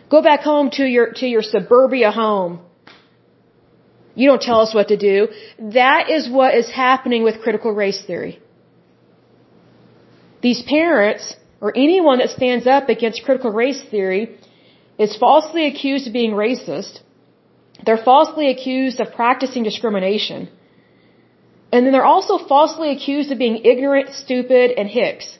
[0.08, 2.60] Go back home to your, to your suburbia home
[4.14, 5.28] you don't tell us what to do.
[5.58, 8.40] That is what is happening with critical race theory.
[10.42, 14.38] These parents, or anyone that stands up against critical race theory,
[14.98, 17.00] is falsely accused of being racist.
[17.84, 20.48] They're falsely accused of practicing discrimination.
[21.72, 25.38] And then they're also falsely accused of being ignorant, stupid, and hicks.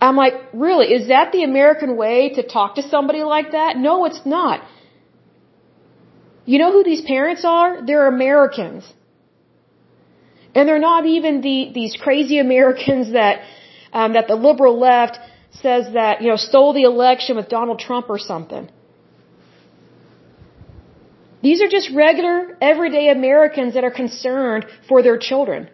[0.00, 3.76] I'm like, really, is that the American way to talk to somebody like that?
[3.76, 4.62] No, it's not.
[6.46, 7.84] You know who these parents are?
[7.84, 8.90] They're Americans.
[10.54, 13.42] And they're not even the, these crazy Americans that,
[13.92, 15.18] um, that the liberal left
[15.52, 18.70] says that, you know, stole the election with Donald Trump or something.
[21.42, 25.68] These are just regular, everyday Americans that are concerned for their children.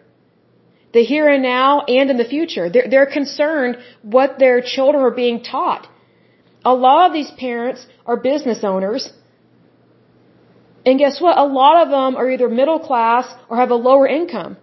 [0.93, 2.69] The here and now and in the future.
[2.69, 5.87] They're, they're concerned what their children are being taught.
[6.63, 9.11] A lot of these parents are business owners
[10.87, 11.37] and guess what?
[11.37, 14.55] A lot of them are either middle class or have a lower income.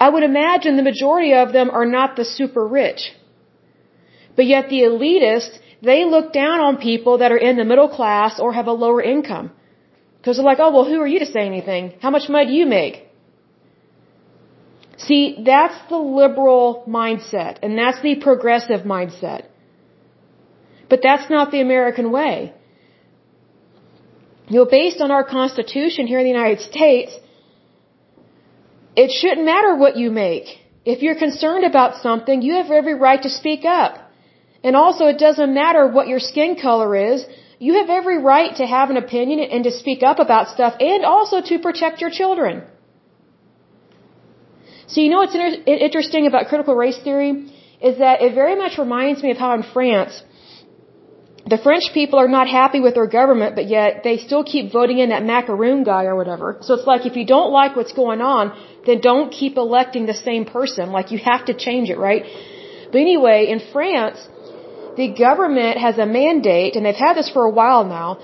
[0.00, 3.02] I would imagine the majority of them are not the super rich.
[4.36, 5.58] But yet the elitists,
[5.90, 9.02] they look down on people that are in the middle class or have a lower
[9.14, 9.50] income.
[10.18, 11.94] Because they're like, oh, well, who are you to say anything?
[12.04, 12.94] How much money do you make?
[15.06, 19.42] See, that's the liberal mindset, and that's the progressive mindset.
[20.88, 22.54] But that's not the American way.
[24.48, 27.12] You know, based on our Constitution here in the United States,
[28.96, 30.46] it shouldn't matter what you make.
[30.84, 34.05] If you're concerned about something, you have every right to speak up.
[34.66, 37.24] And also, it doesn't matter what your skin color is.
[37.66, 41.04] You have every right to have an opinion and to speak up about stuff and
[41.16, 42.64] also to protect your children.
[44.88, 45.38] So you know what's
[45.84, 47.30] interesting about critical race theory
[47.90, 50.22] is that it very much reminds me of how in France,
[51.54, 54.98] the French people are not happy with their government, but yet they still keep voting
[54.98, 56.58] in that macaroon guy or whatever.
[56.62, 58.44] So it's like if you don't like what's going on,
[58.86, 60.90] then don't keep electing the same person.
[60.98, 62.24] Like you have to change it, right?
[62.90, 64.18] But anyway, in France,
[64.96, 68.18] the government has a mandate, and they've had this for a while now,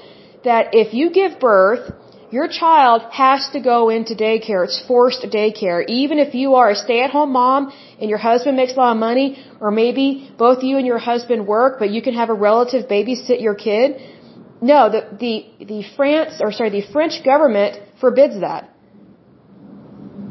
[0.44, 1.92] that if you give birth
[2.32, 4.64] your child has to go into daycare.
[4.64, 5.84] It's forced daycare.
[5.86, 7.70] Even if you are a stay-at-home mom
[8.00, 9.26] and your husband makes a lot of money,
[9.60, 10.04] or maybe
[10.38, 14.00] both you and your husband work, but you can have a relative babysit your kid.
[14.62, 18.70] No, the, the, the France, or sorry, the French government forbids that.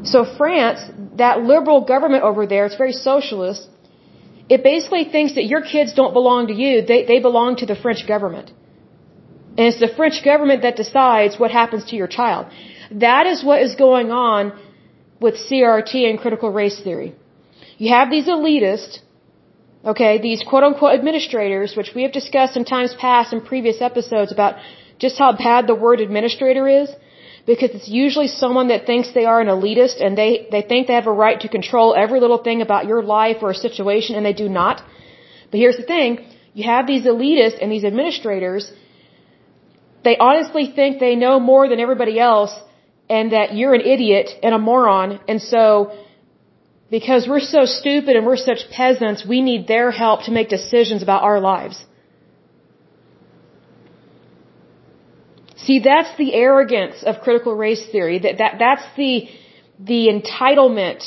[0.02, 0.80] So France,
[1.18, 3.68] that liberal government over there, it's very socialist,
[4.54, 7.78] it basically thinks that your kids don't belong to you, they, they belong to the
[7.84, 8.48] French government.
[9.56, 12.46] And it's the French government that decides what happens to your child.
[13.06, 14.52] That is what is going on
[15.24, 17.10] with CRT and critical race theory.
[17.78, 18.98] You have these elitists,
[19.92, 24.32] okay, these quote unquote administrators, which we have discussed in times past in previous episodes
[24.32, 24.56] about
[24.98, 26.90] just how bad the word administrator is,
[27.46, 30.94] because it's usually someone that thinks they are an elitist and they, they think they
[30.94, 34.24] have a right to control every little thing about your life or a situation and
[34.24, 34.82] they do not.
[35.50, 36.24] But here's the thing,
[36.54, 38.72] you have these elitists and these administrators,
[40.04, 42.54] they honestly think they know more than everybody else
[43.08, 45.92] and that you're an idiot and a moron and so
[46.90, 51.02] because we're so stupid and we're such peasants, we need their help to make decisions
[51.02, 51.76] about our lives.
[55.64, 58.18] See, that's the arrogance of critical race theory.
[58.18, 59.28] That, that, that's the,
[59.78, 61.02] the entitlement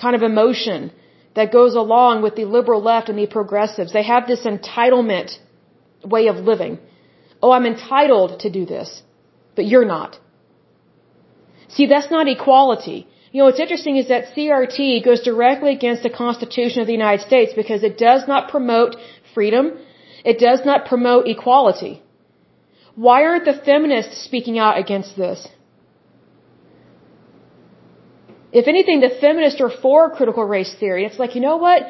[0.00, 0.92] kind of emotion
[1.34, 3.92] that goes along with the liberal left and the progressives.
[3.92, 5.38] They have this entitlement
[6.04, 6.78] way of living.
[7.42, 9.02] Oh, I'm entitled to do this,
[9.56, 10.18] but you're not.
[11.68, 13.08] See, that's not equality.
[13.32, 17.22] You know, what's interesting is that CRT goes directly against the Constitution of the United
[17.26, 18.94] States because it does not promote
[19.34, 19.72] freedom.
[20.24, 22.03] It does not promote equality.
[22.94, 25.48] Why aren't the feminists speaking out against this?
[28.52, 31.04] If anything, the feminists are for critical race theory.
[31.04, 31.82] It's like, you know what?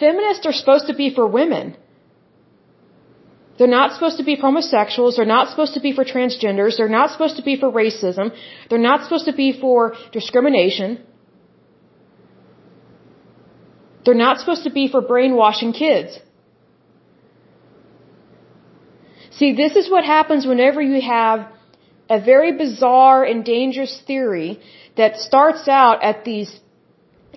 [0.00, 1.76] Feminists are supposed to be for women.
[3.56, 5.16] They're not supposed to be for homosexuals.
[5.16, 6.76] They're not supposed to be for transgenders.
[6.76, 8.32] They're not supposed to be for racism.
[8.68, 11.04] They're not supposed to be for discrimination.
[14.04, 16.18] They're not supposed to be for brainwashing kids.
[19.38, 21.46] See, this is what happens whenever you have
[22.08, 24.60] a very bizarre and dangerous theory
[24.96, 26.50] that starts out at these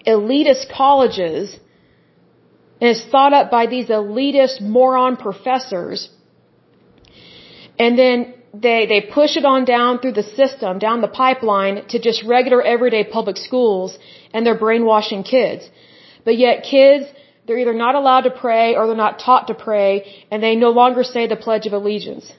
[0.08, 1.58] elitist colleges
[2.80, 6.10] and is thought up by these elitist moron professors.
[7.78, 12.00] And then they, they push it on down through the system, down the pipeline to
[12.00, 13.98] just regular everyday public schools
[14.34, 15.70] and they're brainwashing kids.
[16.24, 17.06] But yet kids
[17.50, 19.92] they're either not allowed to pray or they're not taught to pray
[20.30, 22.32] and they no longer say the Pledge of Allegiance.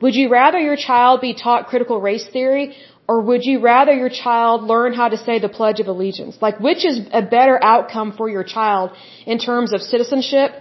[0.00, 2.74] Would you rather your child be taught critical race theory
[3.06, 6.38] or would you rather your child learn how to say the Pledge of Allegiance?
[6.40, 8.92] Like which is a better outcome for your child
[9.26, 10.52] in terms of citizenship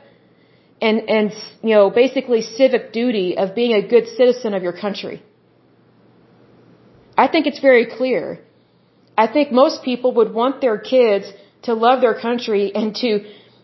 [0.82, 5.24] and, and, you know, basically civic duty of being a good citizen of your country?
[7.18, 8.42] I think it's very clear.
[9.18, 11.32] I think most people would want their kids
[11.68, 13.10] to love their country and to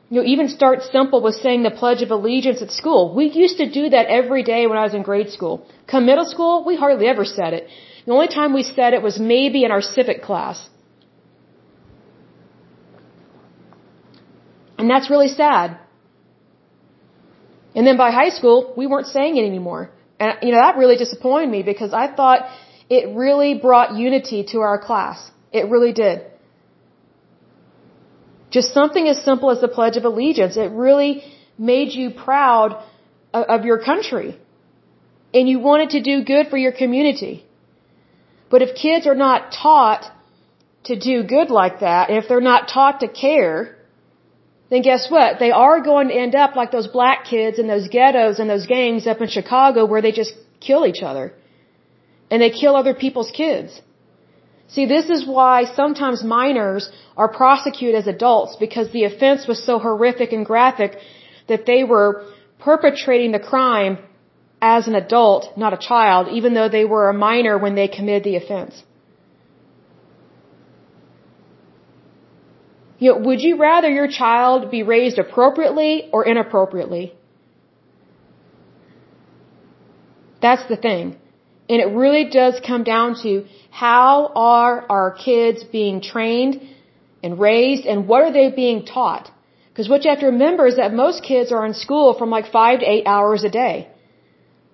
[0.09, 3.13] you know, even start simple with saying the Pledge of Allegiance at school.
[3.13, 5.65] We used to do that every day when I was in grade school.
[5.87, 7.67] Come middle school, we hardly ever said it.
[8.05, 10.67] The only time we said it was maybe in our civic class.
[14.79, 15.77] And that's really sad.
[17.75, 19.91] And then by high school, we weren't saying it anymore.
[20.19, 22.49] And, you know, that really disappointed me because I thought
[22.89, 25.31] it really brought unity to our class.
[25.51, 26.28] It really did.
[28.51, 30.57] Just something as simple as the Pledge of Allegiance.
[30.57, 31.23] It really
[31.57, 32.83] made you proud
[33.33, 34.37] of your country.
[35.33, 37.45] And you wanted to do good for your community.
[38.49, 40.11] But if kids are not taught
[40.85, 43.77] to do good like that, and if they're not taught to care,
[44.69, 45.39] then guess what?
[45.39, 48.65] They are going to end up like those black kids in those ghettos and those
[48.65, 51.33] gangs up in Chicago where they just kill each other.
[52.31, 53.81] And they kill other people's kids.
[54.73, 59.79] See, this is why sometimes minors are prosecuted as adults because the offense was so
[59.79, 60.97] horrific and graphic
[61.47, 62.25] that they were
[62.59, 63.97] perpetrating the crime
[64.61, 68.23] as an adult, not a child, even though they were a minor when they committed
[68.23, 68.83] the offense.
[72.99, 77.13] You know, would you rather your child be raised appropriately or inappropriately?
[80.41, 81.17] That's the thing.
[81.69, 86.61] And it really does come down to how are our kids being trained
[87.23, 89.29] and raised and what are they being taught?
[89.69, 92.51] Because what you have to remember is that most kids are in school from like
[92.51, 93.87] five to eight hours a day.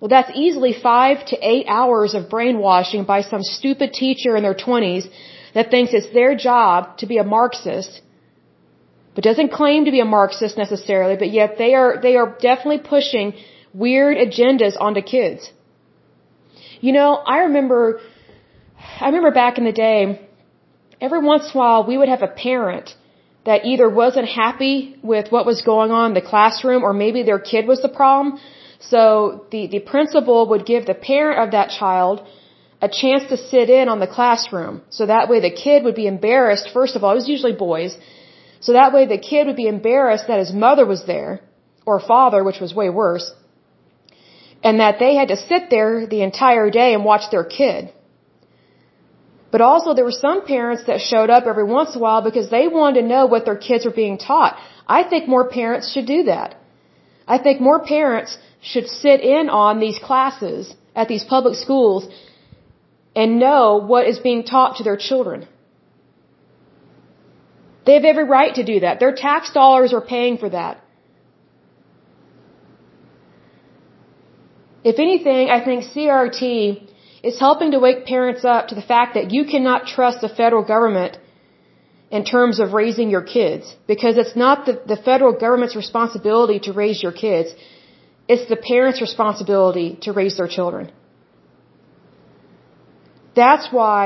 [0.00, 4.58] Well, that's easily five to eight hours of brainwashing by some stupid teacher in their
[4.66, 5.06] twenties
[5.54, 8.02] that thinks it's their job to be a Marxist,
[9.14, 12.78] but doesn't claim to be a Marxist necessarily, but yet they are, they are definitely
[12.78, 13.32] pushing
[13.72, 15.50] weird agendas onto kids.
[16.80, 18.00] You know, I remember,
[19.00, 20.28] I remember back in the day,
[21.00, 22.94] every once in a while we would have a parent
[23.44, 27.38] that either wasn't happy with what was going on in the classroom or maybe their
[27.38, 28.38] kid was the problem.
[28.80, 32.26] So the, the principal would give the parent of that child
[32.82, 34.82] a chance to sit in on the classroom.
[34.90, 36.68] So that way the kid would be embarrassed.
[36.72, 37.96] First of all, it was usually boys.
[38.60, 41.40] So that way the kid would be embarrassed that his mother was there,
[41.86, 43.30] or father, which was way worse,
[44.62, 47.92] and that they had to sit there the entire day and watch their kid.
[49.52, 52.50] But also there were some parents that showed up every once in a while because
[52.50, 54.58] they wanted to know what their kids were being taught.
[54.86, 56.56] I think more parents should do that.
[57.26, 62.08] I think more parents should sit in on these classes at these public schools
[63.14, 65.46] and know what is being taught to their children.
[67.86, 69.00] They have every right to do that.
[69.00, 70.82] Their tax dollars are paying for that.
[74.90, 76.44] If anything, I think CRT
[77.28, 80.64] is helping to wake parents up to the fact that you cannot trust the federal
[80.74, 81.18] government
[82.18, 86.72] in terms of raising your kids because it's not the, the federal government's responsibility to
[86.72, 87.48] raise your kids.
[88.28, 90.92] It's the parents' responsibility to raise their children.
[93.42, 94.02] That's why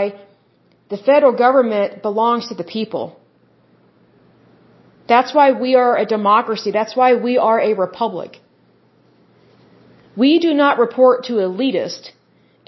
[0.88, 3.04] the federal government belongs to the people.
[5.12, 6.70] That's why we are a democracy.
[6.70, 8.40] That's why we are a republic.
[10.22, 12.08] We do not report to elitists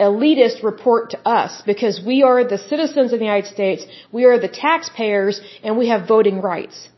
[0.07, 4.39] elitists report to us because we are the citizens of the United States, we are
[4.39, 6.89] the taxpayers, and we have voting rights.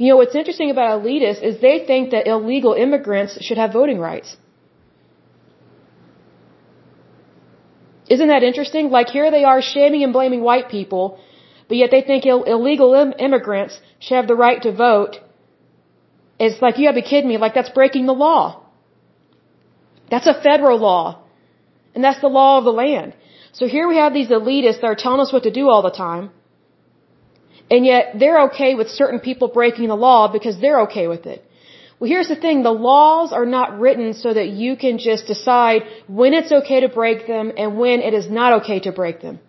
[0.00, 4.00] You know, what's interesting about elitists is they think that illegal immigrants should have voting
[4.08, 4.36] rights.
[8.14, 8.90] Isn't that interesting?
[8.98, 11.18] Like here they are shaming and blaming white people,
[11.68, 15.16] but yet they think Ill illegal Im immigrants should have the right to vote.
[16.38, 18.64] It's like, you have to be kidding me, like that's breaking the law.
[20.10, 21.22] That's a federal law.
[21.94, 23.14] And that's the law of the land.
[23.52, 25.90] So here we have these elitists that are telling us what to do all the
[25.90, 26.30] time.
[27.70, 31.44] And yet they're okay with certain people breaking the law because they're okay with it.
[31.98, 32.62] Well, here's the thing.
[32.62, 36.88] The laws are not written so that you can just decide when it's okay to
[36.88, 39.40] break them and when it is not okay to break them.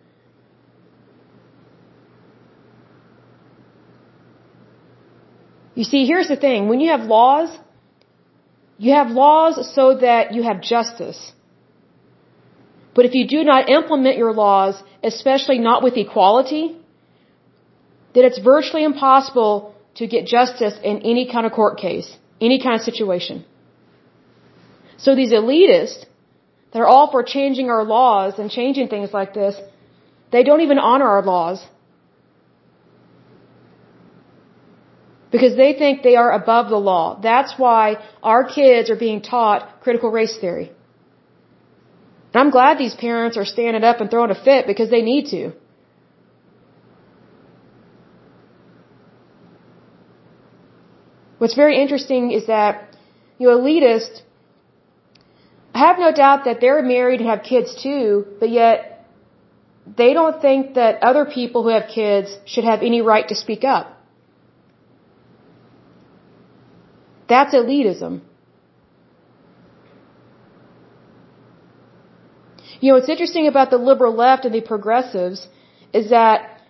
[5.79, 6.67] You see, here's the thing.
[6.71, 7.49] When you have laws,
[8.85, 11.19] you have laws so that you have justice.
[12.95, 16.63] But if you do not implement your laws, especially not with equality,
[18.13, 19.53] then it's virtually impossible
[19.99, 22.09] to get justice in any kind of court case,
[22.41, 23.45] any kind of situation.
[24.97, 26.03] So these elitists
[26.71, 29.55] that are all for changing our laws and changing things like this,
[30.33, 31.65] they don't even honor our laws.
[35.31, 37.19] Because they think they are above the law.
[37.21, 40.71] That's why our kids are being taught critical race theory.
[42.33, 45.27] And I'm glad these parents are standing up and throwing a fit because they need
[45.31, 45.51] to.
[51.39, 52.95] What's very interesting is that,
[53.37, 54.21] you know, elitists,
[55.73, 59.07] I have no doubt that they're married and have kids too, but yet
[59.97, 63.63] they don't think that other people who have kids should have any right to speak
[63.63, 63.98] up.
[67.29, 68.21] That's elitism.
[72.81, 75.47] You know, what's interesting about the liberal left and the progressives
[75.93, 76.61] is that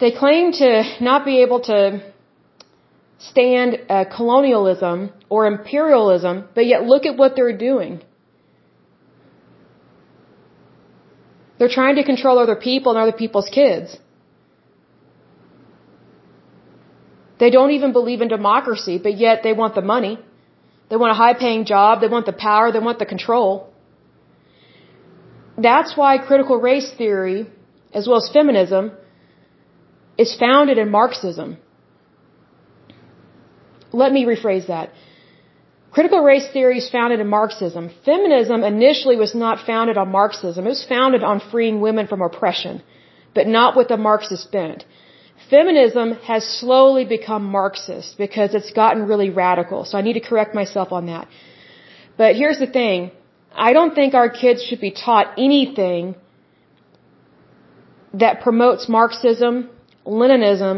[0.00, 2.02] they claim to not be able to
[3.18, 8.02] stand uh, colonialism or imperialism, but yet look at what they're doing.
[11.58, 13.96] They're trying to control other people and other people's kids.
[17.42, 20.14] They don't even believe in democracy, but yet they want the money.
[20.88, 22.00] They want a high paying job.
[22.02, 22.66] They want the power.
[22.70, 23.48] They want the control.
[25.68, 27.38] That's why critical race theory,
[27.98, 28.92] as well as feminism,
[30.24, 31.56] is founded in Marxism.
[34.02, 34.90] Let me rephrase that.
[35.96, 37.90] Critical race theory is founded in Marxism.
[38.10, 40.64] Feminism initially was not founded on Marxism.
[40.64, 42.82] It was founded on freeing women from oppression,
[43.34, 44.84] but not with a Marxist bent
[45.54, 49.80] feminism has slowly become Marxist because it's gotten really radical.
[49.88, 51.24] So I need to correct myself on that.
[52.20, 52.98] But here's the thing.
[53.68, 56.02] I don't think our kids should be taught anything
[58.22, 59.54] that promotes Marxism,
[60.20, 60.76] Leninism,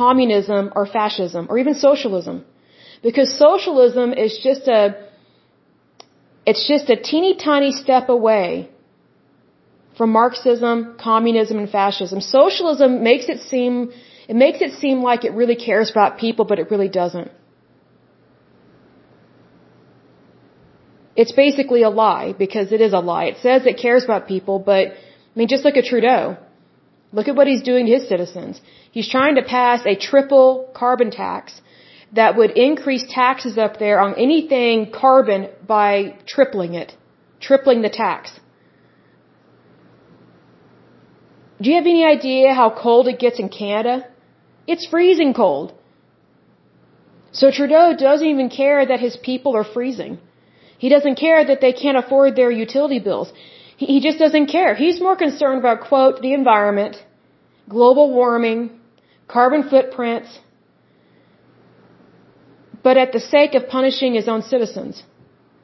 [0.00, 2.36] communism, or fascism, or even socialism.
[3.08, 4.80] Because socialism is just a,
[6.50, 8.48] it's just a teeny tiny step away
[9.96, 12.20] from Marxism, communism, and fascism.
[12.20, 13.92] Socialism makes it seem
[14.28, 17.30] it makes it seem like it really cares about people, but it really doesn't.
[21.14, 23.24] It's basically a lie because it is a lie.
[23.26, 26.36] It says it cares about people, but I mean, just look at Trudeau.
[27.12, 28.60] Look at what he's doing to his citizens.
[28.90, 31.60] He's trying to pass a triple carbon tax
[32.12, 36.94] that would increase taxes up there on anything carbon by tripling it,
[37.40, 38.32] tripling the tax.
[41.60, 44.06] Do you have any idea how cold it gets in Canada?
[44.66, 45.74] It's freezing cold.
[47.32, 50.18] So Trudeau doesn't even care that his people are freezing.
[50.78, 53.32] He doesn't care that they can't afford their utility bills.
[53.76, 54.74] He, he just doesn't care.
[54.74, 56.96] He's more concerned about, quote, the environment,
[57.68, 58.62] global warming,
[59.28, 60.38] carbon footprints,
[62.82, 65.02] but at the sake of punishing his own citizens.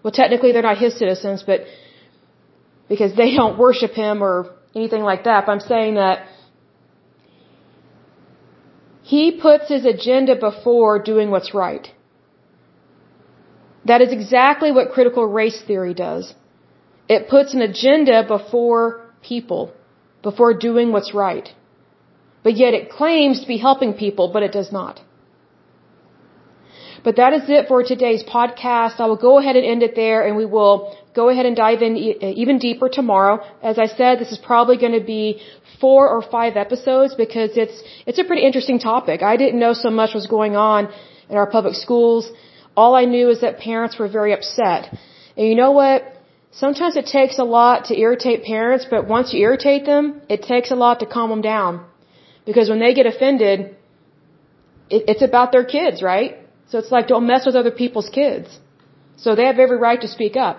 [0.03, 1.61] Well, technically they're not his citizens, but
[2.89, 6.27] because they don't worship him or anything like that, but I'm saying that
[9.03, 11.91] he puts his agenda before doing what's right.
[13.85, 16.35] That is exactly what critical race theory does.
[17.09, 19.73] It puts an agenda before people,
[20.23, 21.49] before doing what's right.
[22.45, 25.01] But yet it claims to be helping people, but it does not.
[27.05, 29.01] But that is it for today's podcast.
[29.01, 31.83] I will go ahead and end it there and we will go ahead and dive
[31.83, 33.41] in even deeper tomorrow.
[33.63, 35.43] As I said, this is probably going to be
[35.83, 37.79] four or five episodes because it's,
[38.09, 39.19] it's a pretty interesting topic.
[39.33, 40.81] I didn't know so much was going on
[41.31, 42.25] in our public schools.
[42.81, 44.83] All I knew is that parents were very upset.
[45.37, 45.99] And you know what?
[46.65, 50.05] Sometimes it takes a lot to irritate parents, but once you irritate them,
[50.35, 51.73] it takes a lot to calm them down.
[52.49, 53.57] Because when they get offended,
[54.97, 56.33] it, it's about their kids, right?
[56.69, 58.49] So it's like, don't mess with other people's kids.
[59.17, 60.57] So they have every right to speak up.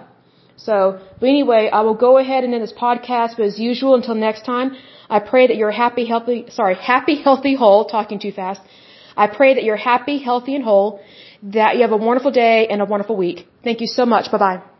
[0.65, 0.75] So,
[1.19, 4.45] but anyway, I will go ahead and end this podcast, but as usual, until next
[4.45, 4.75] time,
[5.09, 8.61] I pray that you're happy, healthy, sorry, happy, healthy, whole, talking too fast.
[9.15, 10.99] I pray that you're happy, healthy, and whole,
[11.43, 13.47] that you have a wonderful day and a wonderful week.
[13.63, 14.31] Thank you so much.
[14.31, 14.72] Bye bye.